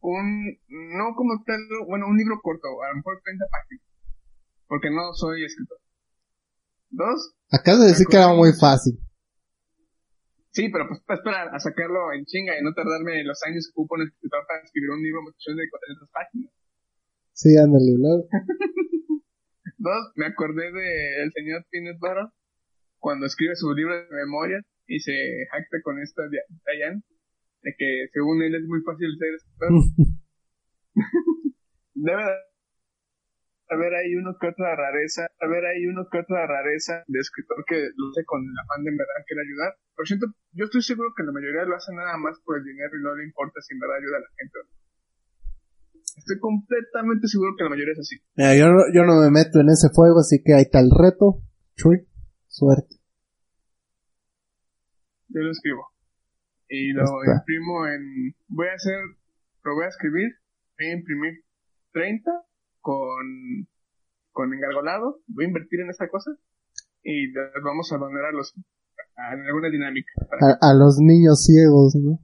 un, 0.00 0.58
no 0.68 1.14
como 1.16 1.42
tal, 1.46 1.58
bueno, 1.86 2.06
un 2.08 2.16
libro 2.18 2.38
corto, 2.42 2.68
a 2.84 2.88
lo 2.90 2.96
mejor 2.96 3.20
30 3.24 3.44
páginas, 3.50 3.86
porque 4.66 4.90
no 4.90 5.14
soy 5.14 5.44
escritor. 5.44 5.78
Dos. 6.90 7.34
Acabas 7.50 7.80
de 7.80 7.86
decir 7.88 8.06
que 8.06 8.16
era 8.16 8.34
muy 8.34 8.52
fácil. 8.52 8.98
Sí, 10.52 10.68
pero 10.68 10.86
pues 10.86 11.00
para 11.00 11.16
esperar 11.18 11.48
a 11.48 11.58
sacarlo 11.58 12.12
en 12.12 12.26
chinga 12.26 12.52
y 12.58 12.62
no 12.62 12.74
tardarme 12.74 13.24
los 13.24 13.42
años 13.44 13.66
que 13.66 13.72
ocupo 13.72 13.96
un 13.96 14.02
escritor 14.02 14.44
para 14.46 14.60
escribir 14.60 14.90
un 14.90 15.02
libro 15.02 15.20
de 15.24 15.70
400 15.70 16.08
páginas. 16.12 16.52
Sí, 17.32 17.56
ándale, 17.56 17.96
¿no? 17.96 18.20
Dos, 19.78 20.12
me 20.14 20.26
acordé 20.26 20.70
del 20.70 21.24
el 21.24 21.32
señor 21.32 21.64
Peanut 21.70 21.98
Butter 21.98 22.28
cuando 22.98 23.26
escribe 23.26 23.56
su 23.56 23.72
libro 23.72 23.96
de 23.96 24.14
memoria 24.14 24.60
y 24.86 25.00
se 25.00 25.12
jacta 25.50 25.78
con 25.82 25.98
esta 25.98 26.22
Diane 26.28 27.02
de 27.62 27.74
que 27.76 28.08
según 28.12 28.42
él 28.42 28.54
es 28.54 28.68
muy 28.68 28.82
fácil 28.82 29.08
ser 29.18 29.34
escritor. 29.34 29.72
Debe 31.94 32.22
haber 33.72 33.94
ahí 33.94 34.14
uno 34.14 34.36
que 34.38 34.48
otra 34.48 34.76
rareza, 34.76 35.26
haber 35.40 35.64
ahí 35.66 35.86
uno 35.86 36.06
que 36.10 36.18
otra 36.18 36.46
rareza 36.46 37.04
de 37.06 37.18
escritor 37.18 37.64
que 37.66 37.90
luce 37.96 38.24
con 38.24 38.40
el 38.44 38.56
afán 38.60 38.84
de 38.84 38.90
en 38.90 38.96
verdad 38.96 39.24
quiere 39.26 39.42
ayudar. 39.42 39.72
Por 39.96 40.06
cierto, 40.06 40.26
yo 40.52 40.64
estoy 40.64 40.82
seguro 40.82 41.10
que 41.16 41.24
la 41.24 41.32
mayoría 41.32 41.64
lo 41.64 41.76
hace 41.76 41.92
nada 41.94 42.16
más 42.16 42.38
por 42.44 42.58
el 42.58 42.64
dinero 42.64 42.92
y 42.92 43.02
no 43.02 43.14
le 43.16 43.24
importa 43.24 43.60
si 43.60 43.74
en 43.74 43.80
verdad 43.80 43.96
ayuda 43.96 44.16
a 44.18 44.26
la 44.26 44.32
gente 44.36 44.58
Estoy 46.12 46.38
completamente 46.38 47.26
seguro 47.26 47.56
que 47.56 47.64
la 47.64 47.70
mayoría 47.70 47.92
es 47.92 48.00
así. 48.00 48.16
Mira, 48.36 48.54
yo, 48.54 48.68
no, 48.68 48.84
yo 48.92 49.04
no 49.04 49.16
me 49.18 49.30
meto 49.30 49.60
en 49.60 49.70
ese 49.70 49.88
fuego, 49.88 50.20
así 50.20 50.42
que 50.44 50.52
ahí 50.52 50.68
está 50.68 50.78
el 50.78 50.92
reto. 50.92 51.40
Chuy, 51.74 52.06
suerte. 52.48 53.00
Yo 55.28 55.40
lo 55.40 55.50
escribo 55.50 55.92
y 56.72 56.92
lo 56.92 57.04
imprimo 57.24 57.86
en, 57.86 58.34
voy 58.48 58.68
a 58.68 58.74
hacer, 58.74 58.98
lo 59.64 59.74
voy 59.74 59.84
a 59.84 59.88
escribir, 59.88 60.32
voy 60.78 60.86
a 60.88 60.92
imprimir 60.92 61.44
30 61.92 62.30
con, 62.82 63.66
con 64.32 64.52
engargolado, 64.52 65.20
voy 65.28 65.46
a 65.46 65.48
invertir 65.48 65.80
en 65.80 65.90
esa 65.90 66.08
cosa 66.08 66.32
y 67.02 67.32
vamos 67.64 67.92
a 67.92 67.98
donar 67.98 68.26
a 68.26 68.32
los, 68.32 68.54
a, 69.16 69.32
alguna 69.32 69.70
dinámica. 69.70 70.12
A, 70.60 70.74
los 70.74 70.98
niños 70.98 71.44
ciegos, 71.44 71.96
¿no? 71.96 72.20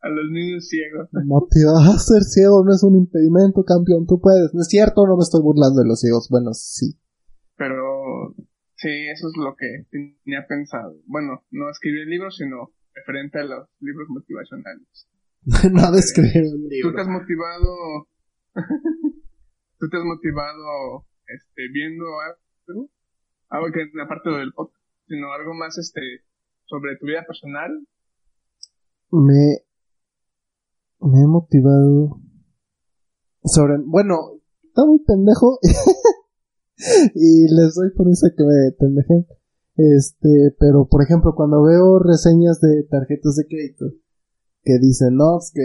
A 0.00 0.08
los 0.08 0.30
niños 0.30 0.68
ciegos. 0.68 1.08
Motivar 1.26 1.94
a 1.94 1.98
ser 1.98 2.22
ciego 2.22 2.64
no 2.64 2.72
es 2.74 2.82
un 2.82 2.96
impedimento, 2.96 3.64
campeón, 3.64 4.06
tú 4.06 4.20
puedes. 4.20 4.54
¿No 4.54 4.60
es 4.60 4.68
cierto? 4.68 5.06
No 5.06 5.16
me 5.16 5.22
estoy 5.22 5.42
burlando 5.42 5.82
de 5.82 5.88
los 5.88 6.00
ciegos. 6.00 6.28
Bueno, 6.30 6.52
sí. 6.54 6.98
Pero, 7.56 8.34
sí, 8.76 8.88
eso 9.12 9.28
es 9.28 9.34
lo 9.36 9.54
que 9.56 9.86
tenía 9.90 10.46
pensado. 10.48 10.96
Bueno, 11.06 11.44
no 11.50 11.70
escribir 11.70 12.02
el 12.02 12.10
libro, 12.10 12.30
sino 12.30 12.72
referente 12.94 13.38
a 13.38 13.44
los 13.44 13.68
libros 13.80 14.08
motivacionales. 14.08 15.08
no 15.72 15.90
de 15.92 15.98
escribir 15.98 16.54
un 16.54 16.68
libro. 16.68 16.90
Tú 16.90 16.94
te 16.94 17.00
has 17.02 17.08
motivado, 17.08 18.08
tú 19.82 19.88
te 19.88 19.96
has 19.96 20.04
motivado, 20.04 21.04
este, 21.26 21.66
viendo 21.72 22.04
algo, 22.22 22.88
algo 23.48 23.66
que 23.74 23.82
es 23.82 23.88
aparte 24.00 24.30
del 24.30 24.52
podcast, 24.52 24.80
sino 25.08 25.32
algo 25.32 25.54
más, 25.54 25.76
este, 25.76 26.00
sobre 26.66 26.96
tu 26.98 27.06
vida 27.06 27.24
personal. 27.26 27.84
Me, 29.10 29.66
me 31.00 31.18
he 31.18 31.26
motivado 31.26 32.20
sobre, 33.42 33.78
bueno, 33.84 34.38
está 34.62 34.86
muy 34.86 35.00
pendejo 35.00 35.58
y 37.16 37.52
les 37.52 37.74
doy 37.74 37.90
por 37.96 38.06
eso 38.08 38.28
que 38.36 38.44
me 38.44 38.70
pendejen 38.78 39.26
este, 39.74 40.54
pero 40.60 40.86
por 40.86 41.02
ejemplo, 41.02 41.34
cuando 41.34 41.62
veo 41.62 41.98
reseñas 41.98 42.60
de 42.60 42.84
tarjetas 42.84 43.36
de 43.36 43.46
crédito 43.46 43.86
que 44.62 44.78
dicen, 44.78 45.16
no, 45.16 45.38
es 45.38 45.50
que 45.54 45.62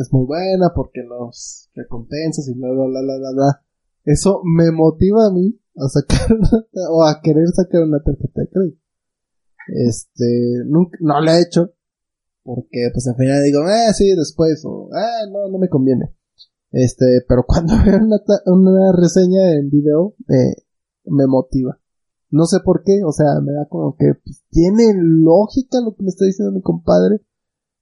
es 0.00 0.12
muy 0.12 0.26
buena 0.26 0.72
porque 0.74 1.02
los 1.02 1.70
recompensas 1.74 2.48
y 2.48 2.54
bla, 2.54 2.70
bla, 2.70 2.84
bla, 2.86 3.18
bla, 3.18 3.32
bla, 3.32 3.64
eso 4.04 4.42
me 4.44 4.70
motiva 4.70 5.26
a 5.26 5.30
mí 5.30 5.58
a 5.76 5.88
sacar 5.88 6.36
o 6.90 7.04
a 7.04 7.20
querer 7.22 7.48
sacar 7.48 7.82
una 7.82 8.02
tarjeta 8.02 8.42
de 8.42 8.48
crédito. 8.48 8.80
Este, 9.68 10.64
nunca, 10.66 10.98
no 11.00 11.20
lo 11.20 11.30
he 11.30 11.42
hecho 11.42 11.74
porque 12.42 12.90
pues 12.92 13.06
al 13.06 13.16
final 13.16 13.42
digo, 13.44 13.60
eh, 13.68 13.92
sí, 13.94 14.14
después, 14.16 14.62
o, 14.64 14.88
eh, 14.92 15.30
no, 15.30 15.48
no 15.48 15.58
me 15.58 15.68
conviene. 15.68 16.14
Este, 16.72 17.24
pero 17.28 17.44
cuando 17.46 17.74
veo 17.84 17.98
una, 17.98 18.18
una 18.46 18.92
reseña 18.92 19.52
en 19.52 19.70
video, 19.70 20.14
eh, 20.28 20.62
me 21.04 21.26
motiva. 21.26 21.78
No 22.30 22.46
sé 22.46 22.58
por 22.64 22.82
qué, 22.84 23.02
o 23.04 23.12
sea, 23.12 23.40
me 23.42 23.52
da 23.52 23.66
como 23.68 23.96
que 23.96 24.14
pues, 24.24 24.44
tiene 24.50 24.94
lógica 24.94 25.80
lo 25.80 25.94
que 25.94 26.04
me 26.04 26.10
está 26.10 26.24
diciendo 26.24 26.52
mi 26.52 26.62
compadre. 26.62 27.20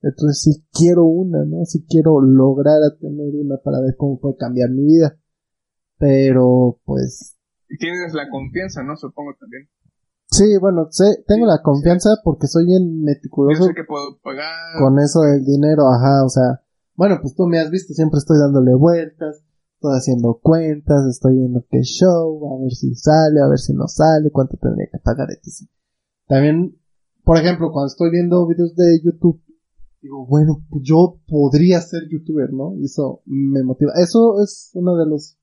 Entonces 0.02 0.40
sí 0.42 0.64
quiero 0.72 1.04
una, 1.04 1.44
¿no? 1.44 1.64
Sí 1.64 1.84
quiero 1.88 2.20
lograr 2.20 2.82
a 2.82 2.96
tener 2.98 3.34
una 3.34 3.56
para 3.62 3.80
ver 3.80 3.96
cómo 3.96 4.18
puede 4.20 4.36
cambiar 4.36 4.70
mi 4.70 4.84
vida. 4.84 5.18
Pero, 5.98 6.80
pues... 6.84 7.36
Y 7.68 7.76
tienes 7.78 8.14
la 8.14 8.30
confianza, 8.30 8.82
¿no? 8.82 8.96
Supongo 8.96 9.34
también. 9.38 9.68
Sí, 10.30 10.58
bueno, 10.60 10.86
sé, 10.90 11.24
tengo 11.26 11.46
la 11.46 11.62
confianza 11.62 12.10
porque 12.22 12.46
soy 12.46 12.66
bien 12.66 13.02
meticuloso. 13.02 13.62
Yo 13.62 13.66
sé 13.68 13.74
que 13.74 13.84
puedo 13.84 14.18
pagar. 14.22 14.78
Con 14.78 14.98
eso 14.98 15.20
del 15.22 15.44
dinero, 15.44 15.88
ajá, 15.88 16.24
o 16.24 16.28
sea, 16.28 16.62
bueno, 16.94 17.18
pues 17.22 17.34
tú 17.34 17.46
me 17.46 17.58
has 17.58 17.70
visto, 17.70 17.94
siempre 17.94 18.18
estoy 18.18 18.38
dándole 18.38 18.74
vueltas, 18.74 19.42
estoy 19.74 19.96
haciendo 19.96 20.38
cuentas, 20.42 21.06
estoy 21.06 21.36
viendo 21.36 21.64
qué 21.70 21.80
show, 21.82 22.54
a 22.54 22.62
ver 22.62 22.72
si 22.72 22.94
sale, 22.94 23.40
a 23.40 23.48
ver 23.48 23.58
si 23.58 23.72
no 23.72 23.88
sale, 23.88 24.30
cuánto 24.30 24.58
tendría 24.58 24.88
que 24.92 24.98
pagar, 24.98 25.28
etc. 25.30 25.70
También, 26.26 26.76
por 27.24 27.38
ejemplo, 27.38 27.72
cuando 27.72 27.86
estoy 27.86 28.10
viendo 28.10 28.46
videos 28.46 28.74
de 28.76 29.00
YouTube, 29.02 29.40
digo, 30.00 30.26
bueno, 30.26 30.64
pues 30.70 30.82
yo 30.84 31.20
podría 31.26 31.80
ser 31.80 32.08
youtuber, 32.10 32.52
¿no? 32.52 32.74
Y 32.76 32.84
eso 32.84 33.22
me 33.26 33.62
motiva. 33.62 33.92
Eso 34.02 34.42
es 34.42 34.70
uno 34.74 34.96
de 34.96 35.06
los 35.06 35.38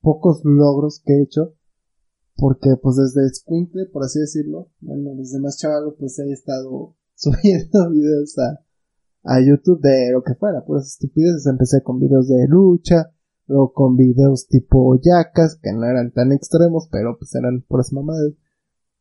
pocos 0.00 0.40
logros 0.44 1.02
que 1.04 1.14
he 1.14 1.22
hecho. 1.22 1.54
Porque 2.36 2.76
pues 2.80 2.96
desde 2.96 3.28
Squinkle, 3.34 3.86
por 3.86 4.04
así 4.04 4.20
decirlo, 4.20 4.70
bueno, 4.80 5.10
desde 5.16 5.40
más 5.40 5.58
chavalo 5.58 5.96
pues 5.96 6.18
he 6.20 6.30
estado 6.30 6.94
subiendo 7.14 7.90
videos 7.90 8.38
a, 8.38 8.64
a 9.24 9.40
YouTube 9.40 9.80
de 9.80 10.12
lo 10.12 10.22
que 10.22 10.34
fuera, 10.34 10.64
puras 10.64 10.86
estupideces. 10.86 11.46
Empecé 11.46 11.82
con 11.82 11.98
videos 11.98 12.28
de 12.28 12.46
lucha, 12.46 13.12
luego 13.48 13.72
con 13.72 13.96
videos 13.96 14.46
tipo 14.46 15.00
yacas, 15.02 15.58
que 15.60 15.72
no 15.72 15.84
eran 15.84 16.12
tan 16.12 16.30
extremos, 16.32 16.88
pero 16.92 17.18
pues 17.18 17.34
eran 17.34 17.62
puras 17.62 17.92
mamadas. 17.92 18.34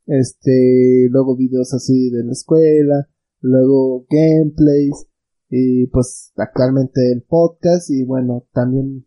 Este, 0.07 1.07
luego 1.11 1.35
videos 1.35 1.73
así 1.75 2.09
de 2.09 2.23
la 2.23 2.31
escuela, 2.31 3.07
luego 3.41 4.05
gameplays, 4.09 5.07
y 5.49 5.87
pues 5.87 6.33
actualmente 6.35 7.11
el 7.11 7.23
podcast, 7.23 7.89
y 7.89 8.03
bueno, 8.03 8.45
también 8.53 9.05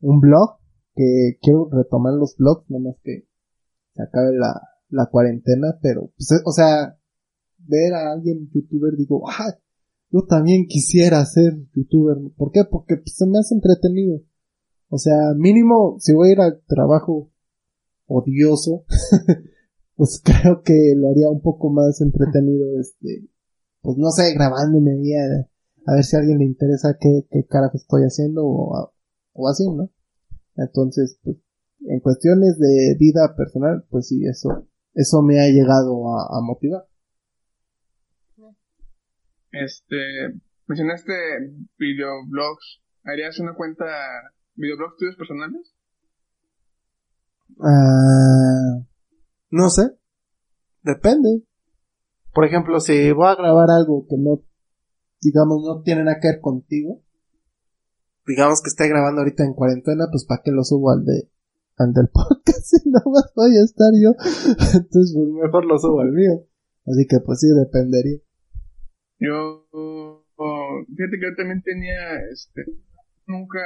un 0.00 0.20
blog, 0.20 0.58
que 0.94 1.38
quiero 1.42 1.68
retomar 1.70 2.14
los 2.14 2.36
blogs, 2.36 2.68
nomás 2.70 2.96
que 3.02 3.28
se 3.94 4.02
acabe 4.02 4.36
la, 4.36 4.60
la 4.88 5.06
cuarentena, 5.06 5.78
pero, 5.82 6.12
pues, 6.16 6.42
o 6.44 6.52
sea, 6.52 6.98
ver 7.58 7.94
a 7.94 8.12
alguien 8.12 8.48
youtuber, 8.52 8.96
digo, 8.96 9.28
ah, 9.28 9.54
yo 10.10 10.24
también 10.26 10.66
quisiera 10.66 11.24
ser 11.26 11.54
youtuber. 11.74 12.16
¿Por 12.36 12.52
qué? 12.52 12.62
Porque 12.70 12.96
pues, 12.96 13.14
se 13.16 13.26
me 13.26 13.38
hace 13.38 13.54
entretenido. 13.54 14.22
O 14.88 14.98
sea, 14.98 15.34
mínimo, 15.36 15.96
si 15.98 16.12
voy 16.12 16.28
a 16.28 16.32
ir 16.32 16.40
al 16.40 16.62
trabajo 16.66 17.30
odioso, 18.06 18.84
pues 19.96 20.22
creo 20.22 20.62
que 20.62 20.94
lo 20.96 21.10
haría 21.10 21.28
un 21.28 21.40
poco 21.40 21.70
más 21.70 22.00
entretenido, 22.00 22.78
este, 22.78 23.28
pues 23.86 23.98
no 23.98 24.10
sé, 24.10 24.34
grabándome 24.34 24.90
ahí 24.94 25.14
a, 25.14 25.46
a 25.86 25.94
ver 25.94 26.02
si 26.02 26.16
a 26.16 26.18
alguien 26.18 26.38
le 26.38 26.44
interesa 26.44 26.96
qué, 27.00 27.24
qué 27.30 27.46
carajo 27.46 27.76
estoy 27.76 28.02
haciendo 28.02 28.44
o, 28.44 28.92
o 29.32 29.48
así, 29.48 29.62
¿no? 29.70 29.92
Entonces, 30.56 31.20
pues, 31.22 31.36
en 31.86 32.00
cuestiones 32.00 32.58
de 32.58 32.96
vida 32.98 33.36
personal, 33.36 33.86
pues 33.88 34.08
sí, 34.08 34.26
eso, 34.26 34.66
eso 34.92 35.22
me 35.22 35.38
ha 35.38 35.46
llegado 35.46 36.18
a, 36.18 36.36
a 36.36 36.40
motivar. 36.42 36.88
Este, 39.52 40.34
mencionaste 40.66 41.12
videoblogs. 41.78 42.82
¿Harías 43.04 43.38
una 43.38 43.54
cuenta 43.54 43.84
videoblogs 44.56 44.96
tuyos 44.96 45.14
personales? 45.14 45.76
Ah, 47.60 48.84
no 49.50 49.70
sé. 49.70 49.92
Depende. 50.82 51.44
Por 52.36 52.44
ejemplo, 52.44 52.80
si 52.80 53.12
voy 53.12 53.28
a 53.28 53.34
grabar 53.34 53.70
algo 53.70 54.04
que 54.06 54.16
no, 54.18 54.44
digamos, 55.22 55.64
no 55.64 55.80
tiene 55.80 56.04
nada 56.04 56.20
que 56.20 56.28
ver 56.28 56.40
contigo, 56.42 57.00
digamos 58.26 58.60
que 58.60 58.68
esté 58.68 58.86
grabando 58.88 59.22
ahorita 59.22 59.42
en 59.42 59.54
cuarentena, 59.54 60.04
pues 60.12 60.26
para 60.26 60.42
qué 60.44 60.52
lo 60.52 60.62
subo 60.62 60.90
al 60.90 61.06
de, 61.06 61.30
al 61.78 61.94
del 61.94 62.08
podcast 62.12 62.60
si 62.60 62.90
no 62.90 63.00
más 63.10 63.32
voy 63.34 63.56
a 63.56 63.64
estar 63.64 63.88
yo. 63.96 64.12
Entonces, 64.76 65.16
pues 65.16 65.28
mejor 65.48 65.64
lo 65.64 65.78
subo 65.78 66.02
al 66.02 66.12
mío. 66.12 66.44
Así 66.84 67.06
que 67.08 67.20
pues 67.24 67.40
sí, 67.40 67.48
dependería. 67.56 68.20
Yo, 69.18 69.64
fíjate 70.94 71.16
que 71.16 71.30
yo 71.32 71.36
también 71.38 71.62
tenía, 71.62 72.20
este, 72.30 72.66
nunca, 73.26 73.64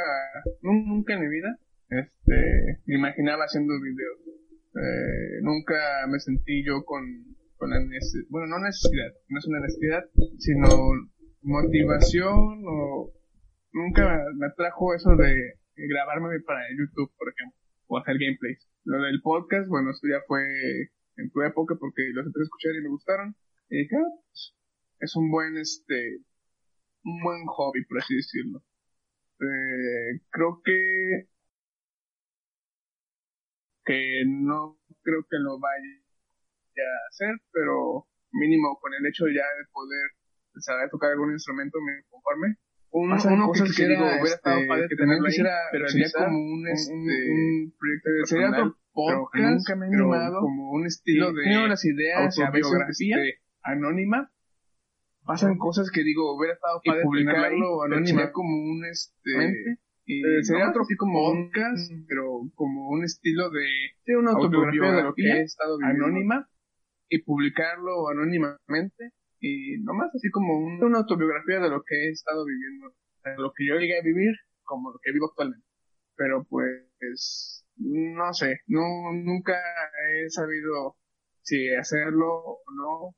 nunca 0.63 1.15
en 1.15 1.21
mi 1.23 1.29
vida, 1.29 1.59
este, 1.89 2.79
imaginaba 2.87 3.47
haciendo 3.47 3.75
videos. 3.83 4.21
Eh, 4.79 5.43
nunca 5.43 5.75
me 6.07 6.21
sentí 6.21 6.65
yo 6.65 6.85
con, 6.85 7.03
con 7.61 7.71
la 7.71 7.79
necesidad, 7.79 8.25
bueno, 8.31 8.47
no 8.49 8.59
necesidad, 8.65 9.13
no 9.29 9.39
es 9.39 9.47
una 9.47 9.61
necesidad, 9.61 10.03
sino 10.39 10.67
motivación 11.43 12.65
o 12.67 13.13
nunca 13.73 14.25
me 14.35 14.47
atrajo 14.47 14.95
eso 14.95 15.11
de 15.15 15.61
grabarme 15.77 16.41
para 16.41 16.65
YouTube, 16.71 17.13
por 17.19 17.29
ejemplo, 17.29 17.59
o 17.87 17.99
hacer 17.99 18.17
gameplays. 18.19 18.67
Lo 18.85 19.03
del 19.03 19.21
podcast, 19.21 19.69
bueno, 19.69 19.91
esto 19.91 20.09
ya 20.09 20.25
fue 20.27 20.41
en 21.17 21.31
tu 21.31 21.43
época 21.43 21.77
porque 21.79 22.03
los 22.15 22.25
empecé 22.25 22.41
a 22.41 22.49
escuchar 22.49 22.75
y 22.77 22.83
me 22.83 22.89
gustaron. 22.89 23.37
Y 23.69 23.83
dije, 23.83 23.97
ah, 23.97 24.09
pues, 24.25 24.57
es 25.01 25.17
un 25.17 25.31
buen, 25.31 25.59
este, 25.59 26.17
un 27.05 27.23
buen 27.23 27.45
hobby, 27.45 27.85
por 27.85 27.99
así 27.99 28.17
decirlo. 28.17 28.63
Eh, 29.41 30.21
creo 30.31 30.63
que, 30.65 31.29
que 33.85 34.25
no 34.27 34.79
creo 35.03 35.27
que 35.31 35.39
lo 35.39 35.59
vaya 35.59 36.00
hacer, 37.09 37.37
pero 37.53 38.07
mínimo 38.33 38.79
con 38.81 38.95
el 38.95 39.07
hecho 39.07 39.27
ya 39.27 39.45
de 39.45 39.65
poder 39.73 40.11
saber 40.59 40.91
tocar 40.91 41.11
algún 41.13 41.33
instrumento 41.33 41.79
me 41.81 42.03
conforme. 42.09 42.57
Uno, 42.93 43.17
uno 43.25 43.53
que 43.53 43.63
quisiera, 43.63 43.95
digo, 43.95 44.05
hubiera 44.05 44.35
estado 44.35 44.57
este, 44.57 44.69
padre 44.69 44.87
que 44.89 44.97
también 44.97 45.23
quisiera, 45.25 45.55
pero 45.71 45.89
sería 45.89 46.09
como 46.13 46.39
un, 46.39 46.69
este, 46.69 46.93
un, 46.93 47.75
proyecto 47.79 48.11
de 48.11 48.27
sería 48.27 48.51
otro 48.51 48.77
podcast, 48.93 49.55
nunca 49.55 49.77
me 49.77 49.87
he 49.87 49.89
animado, 49.95 50.41
como 50.41 50.73
un 50.73 50.87
estilo 50.87 51.33
de, 51.33 51.45
tengo 51.45 51.69
las 51.69 51.85
ideas, 51.85 52.37
a 52.41 52.51
veces 52.51 52.73
anónima, 53.63 54.33
pasan 55.25 55.57
cosas 55.57 55.89
que 55.93 56.03
digo, 56.03 56.37
hubiera 56.37 56.55
estado 56.55 56.81
padre 56.85 57.03
publicarlo 57.05 57.85
anónimo 57.85 58.33
como 58.33 58.57
un 58.57 58.85
este 58.85 59.79
y 60.07 60.27
eh, 60.27 60.43
sería 60.43 60.71
otro 60.71 60.83
como 60.99 61.33
podcast, 61.33 61.93
pero 62.09 62.41
como 62.57 62.89
un 62.89 63.05
estilo 63.05 63.51
de, 63.51 63.65
de 64.05 64.17
una 64.17 64.33
autobiografía 64.33 64.91
de 64.91 65.03
lo 65.05 65.15
que 65.15 65.23
he 65.23 65.43
estado 65.43 65.79
anónima 65.81 66.49
y 67.11 67.23
publicarlo 67.23 68.09
anónimamente 68.09 69.13
y 69.41 69.79
nomás 69.83 70.15
así 70.15 70.31
como 70.31 70.57
una 70.57 70.99
autobiografía 70.99 71.59
de 71.59 71.69
lo 71.69 71.83
que 71.83 71.97
he 71.97 72.11
estado 72.11 72.45
viviendo, 72.47 72.95
de 73.25 73.37
lo 73.37 73.53
que 73.53 73.67
yo 73.67 73.75
llegué 73.75 73.99
a 73.99 74.03
vivir 74.03 74.33
como 74.63 74.93
lo 74.93 74.99
que 75.03 75.13
vivo 75.13 75.27
actualmente. 75.27 75.67
Pero 76.15 76.47
pues 76.49 77.65
no 77.77 78.33
sé, 78.33 78.61
no 78.67 79.13
nunca 79.13 79.61
he 80.09 80.31
sabido 80.31 80.97
si 81.43 81.75
hacerlo 81.75 82.29
o 82.29 82.63
no. 82.77 83.17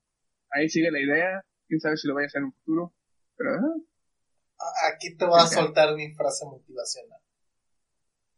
Ahí 0.50 0.68
sigue 0.68 0.90
la 0.90 1.00
idea, 1.00 1.44
quién 1.66 1.80
sabe 1.80 1.96
si 1.96 2.08
lo 2.08 2.14
voy 2.14 2.24
a 2.24 2.26
hacer 2.26 2.40
en 2.40 2.46
un 2.46 2.52
futuro, 2.52 2.94
pero... 3.36 3.52
Aquí 4.94 5.16
te 5.16 5.24
voy 5.26 5.40
a 5.40 5.46
soltar 5.46 5.96
mi 5.96 6.14
frase 6.14 6.46
motivacional. 6.46 7.18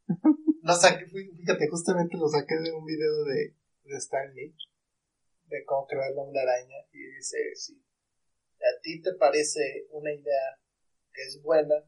Lo 0.63 0.73
saqué, 0.73 1.05
fíjate, 1.05 1.69
justamente 1.69 2.17
lo 2.17 2.27
saqué 2.27 2.55
de 2.57 2.73
un 2.73 2.87
video 2.87 3.25
de, 3.25 3.55
de 3.85 3.97
Stanley, 3.99 4.55
de 5.47 5.65
cómo 5.65 5.87
crear 5.87 6.13
la 6.13 6.23
hombre 6.23 6.41
araña, 6.41 6.77
y 6.93 6.99
dice, 6.99 7.55
si 7.55 7.75
a 7.75 8.81
ti 8.83 9.03
te 9.03 9.15
parece 9.15 9.87
una 9.91 10.13
idea 10.13 10.59
que 11.13 11.23
es 11.23 11.43
buena, 11.43 11.85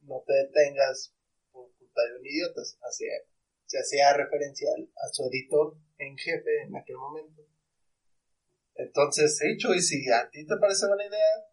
no 0.00 0.22
te 0.26 0.32
detengas 0.32 1.14
por 1.52 1.72
culpa 1.76 2.02
de 2.04 2.18
un 2.18 2.26
idiota, 2.26 2.62
se 2.64 3.78
hacía 3.78 4.12
referencia 4.14 4.70
a 4.96 5.08
su 5.12 5.28
editor 5.30 5.76
en 5.98 6.16
jefe 6.16 6.62
en 6.62 6.76
aquel 6.76 6.96
momento 6.96 7.48
entonces, 8.78 9.36
hecho, 9.42 9.74
y 9.74 9.82
si 9.82 10.08
a 10.08 10.30
ti 10.30 10.46
te 10.46 10.56
parece 10.56 10.86
buena 10.86 11.04
idea, 11.04 11.50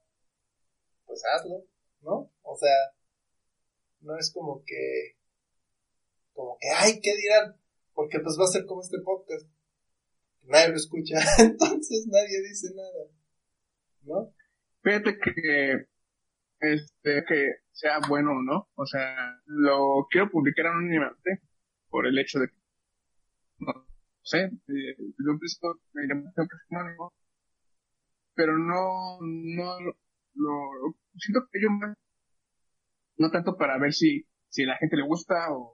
pues 1.05 1.23
hazlo, 1.25 1.65
¿no? 2.01 2.31
O 2.43 2.55
sea, 2.55 2.93
no 4.01 4.15
es 4.15 4.31
como 4.31 4.63
que, 4.63 5.17
como 6.33 6.55
que, 6.59 6.67
ay, 6.69 7.01
¿qué 7.01 7.15
dirán? 7.15 7.59
Porque 7.95 8.19
pues 8.19 8.37
va 8.39 8.43
a 8.43 8.47
ser 8.47 8.67
como 8.67 8.81
este 8.81 8.99
podcast. 9.03 9.47
Nadie 10.47 10.69
lo 10.69 10.75
escucha, 10.75 11.15
entonces 11.39 12.07
nadie 12.07 12.41
dice 12.43 12.67
nada, 12.75 13.09
¿no? 14.03 14.33
Fíjate 14.83 15.17
que, 15.17 15.87
este, 16.59 17.25
que 17.27 17.55
sea 17.71 17.99
bueno 18.07 18.31
o 18.31 18.41
no, 18.41 18.69
o 18.75 18.85
sea, 18.85 19.41
lo 19.45 20.07
quiero 20.09 20.29
publicar 20.29 20.67
anónimamente 20.67 21.41
por 21.89 22.07
el 22.07 22.17
hecho 22.19 22.39
de 22.39 22.49
que 22.49 22.55
sé, 24.25 24.43
eh, 24.43 24.95
un 24.99 25.39
principio 25.39 25.79
me 25.93 26.07
llamó 26.07 26.31
anónimo, 26.71 27.13
pero 28.33 28.57
no, 28.57 29.19
no, 29.21 29.79
lo, 30.35 30.95
siento 31.15 31.47
que 31.51 31.61
yo 31.61 31.69
no 33.17 33.31
tanto 33.31 33.55
para 33.55 33.77
ver 33.77 33.93
si, 33.93 34.27
si 34.49 34.63
a 34.63 34.67
la 34.67 34.77
gente 34.77 34.97
le 34.97 35.03
gusta 35.03 35.35
o, 35.51 35.73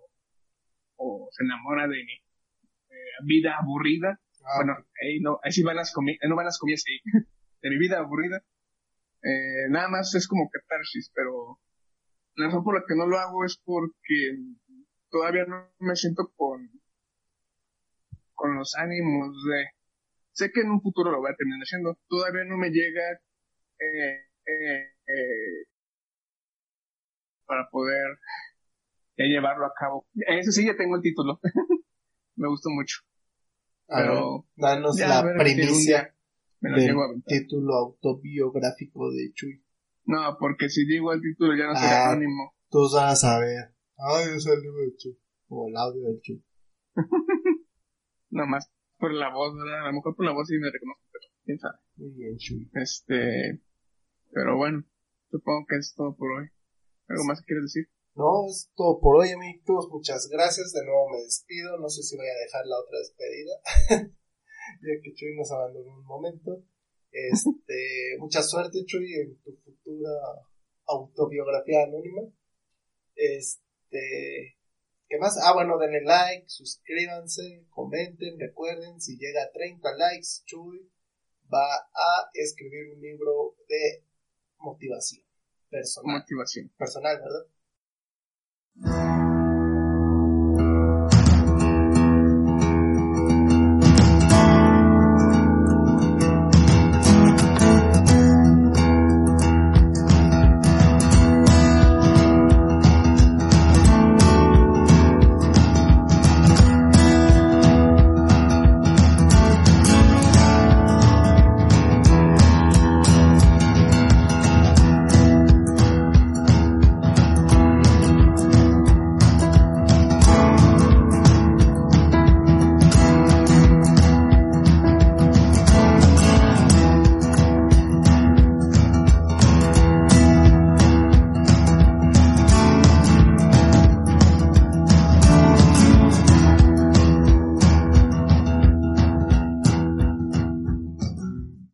o 0.98 1.30
se 1.32 1.44
enamora 1.44 1.88
de 1.88 2.04
mi 2.04 2.14
eh, 2.14 3.26
vida 3.26 3.58
aburrida. 3.58 4.20
Ah, 4.44 4.58
bueno, 4.58 4.78
ahí 5.02 5.20
no, 5.20 5.40
ahí 5.44 5.52
sí 5.52 5.64
van 5.64 5.76
las 5.76 5.94
comidas, 5.94 6.20
no 6.28 6.36
van 6.36 6.46
las 6.46 6.60
comidas 6.60 6.84
ahí, 6.88 7.00
de 7.62 7.70
mi 7.70 7.78
vida 7.78 8.00
aburrida. 8.00 8.44
Eh, 9.24 9.70
nada 9.70 9.88
más 9.88 10.14
es 10.16 10.28
como 10.28 10.50
catarsis, 10.50 11.12
pero 11.14 11.60
la 12.36 12.48
razón 12.48 12.64
por 12.64 12.76
la 12.76 12.86
que 12.88 12.96
no 12.96 13.08
lo 13.08 13.18
hago 13.20 13.46
es 13.46 13.58
porque 13.64 14.38
todavía 15.10 15.46
no 15.46 15.70
me 15.80 15.96
siento 15.96 16.32
con 16.36 16.70
con 18.42 18.56
los 18.56 18.76
ánimos 18.76 19.38
de... 19.46 19.68
Sé 20.32 20.52
que 20.52 20.62
en 20.62 20.72
un 20.72 20.82
futuro 20.82 21.12
lo 21.12 21.20
voy 21.20 21.32
a 21.32 21.36
terminar 21.36 21.62
haciendo. 21.62 21.98
Todavía 22.10 22.44
no 22.46 22.58
me 22.58 22.70
llega 22.72 23.12
eh, 23.80 24.26
eh, 24.48 24.94
eh, 25.08 25.66
para 27.46 27.70
poder 27.70 28.18
ya 29.18 29.26
llevarlo 29.26 29.66
a 29.68 29.74
cabo. 29.78 30.08
Eso 30.16 30.52
sí, 30.52 30.66
ya 30.66 30.76
tengo 30.76 30.96
el 30.96 31.02
título. 31.04 31.40
me 32.36 32.48
gustó 32.48 32.70
mucho. 32.70 33.02
Pero 33.94 34.48
danos 34.56 34.98
la 35.00 35.22
primicia 35.38 36.16
del 36.62 37.24
título 37.26 37.74
autobiográfico 37.76 39.12
de 39.12 39.34
Chuy. 39.34 39.64
No, 40.06 40.38
porque 40.40 40.70
si 40.70 40.86
digo 40.86 41.12
el 41.12 41.22
título 41.22 41.56
ya 41.56 41.68
no 41.68 41.76
será 41.76 42.06
ah, 42.06 42.12
anónimo. 42.12 42.56
Tú 42.70 42.80
vas 42.94 43.14
a 43.14 43.16
saber. 43.16 43.74
Ay, 43.98 44.28
es 44.36 44.46
el 44.46 44.62
libro 44.62 44.82
de 44.82 44.96
Chuy. 44.96 45.20
O 45.50 45.68
el 45.68 45.76
audio 45.76 46.04
del 46.04 46.22
Chuy. 46.22 46.44
Nomás 48.30 48.72
por 48.98 49.14
la 49.14 49.34
voz, 49.34 49.56
¿verdad? 49.56 49.84
A 49.84 49.88
lo 49.88 49.94
mejor 49.94 50.16
por 50.16 50.26
la 50.26 50.32
voz 50.32 50.48
sí 50.48 50.58
me 50.58 50.72
reconozco, 50.72 51.04
pero 51.12 51.26
quién 51.44 51.60
sabe. 51.60 51.78
Muy 51.98 52.12
bien, 52.12 52.38
Chuy. 52.38 52.70
Este, 52.74 53.62
pero 54.32 54.56
bueno, 54.56 54.86
supongo 55.30 55.66
que 55.68 55.76
es 55.76 55.94
todo 55.96 56.16
por 56.16 56.32
hoy. 56.32 56.48
¿Algo 57.10 57.26
más 57.26 57.42
que 57.42 57.48
quieres 57.48 57.66
decir? 57.66 57.90
No, 58.14 58.46
es 58.46 58.70
todo 58.76 59.00
por 59.00 59.22
hoy, 59.22 59.30
amigos. 59.30 59.88
Muchas 59.90 60.28
gracias. 60.28 60.74
De 60.74 60.84
nuevo 60.84 61.10
me 61.10 61.24
despido. 61.24 61.78
No 61.78 61.90
sé 61.90 62.04
si 62.04 62.18
voy 62.18 62.28
a 62.28 62.44
dejar 62.44 62.66
la 62.66 62.80
otra 62.80 62.98
despedida. 63.00 63.54
ya 64.82 65.02
que 65.02 65.14
Chuy 65.14 65.36
nos 65.36 65.52
abandonó 65.52 65.98
un 65.98 66.06
momento. 66.06 66.64
Este, 67.12 68.16
mucha 68.20 68.44
suerte, 68.44 68.84
Chuy, 68.86 69.14
en 69.16 69.42
tu 69.42 69.56
futura 69.64 70.12
autobiografía 70.86 71.84
anónima. 71.84 72.22
Este, 73.16 74.58
¿qué 75.08 75.18
más? 75.18 75.38
Ah, 75.44 75.54
bueno, 75.54 75.78
denle 75.78 76.02
like, 76.04 76.46
suscríbanse, 76.48 77.66
comenten, 77.70 78.40
recuerden, 78.40 79.00
si 79.00 79.18
llega 79.18 79.44
a 79.44 79.52
30 79.52 79.96
likes, 79.96 80.44
Chuy 80.46 80.92
va 81.54 81.76
a 81.76 82.30
escribir 82.34 82.94
un 82.94 83.02
libro 83.02 83.56
de 83.68 84.06
motivación 84.58 85.26
personal. 85.70 86.20
Motivación. 86.20 86.72
Personal, 86.78 87.18
¿verdad? 87.18 87.46
Thank 88.80 89.16
you. 89.16 89.21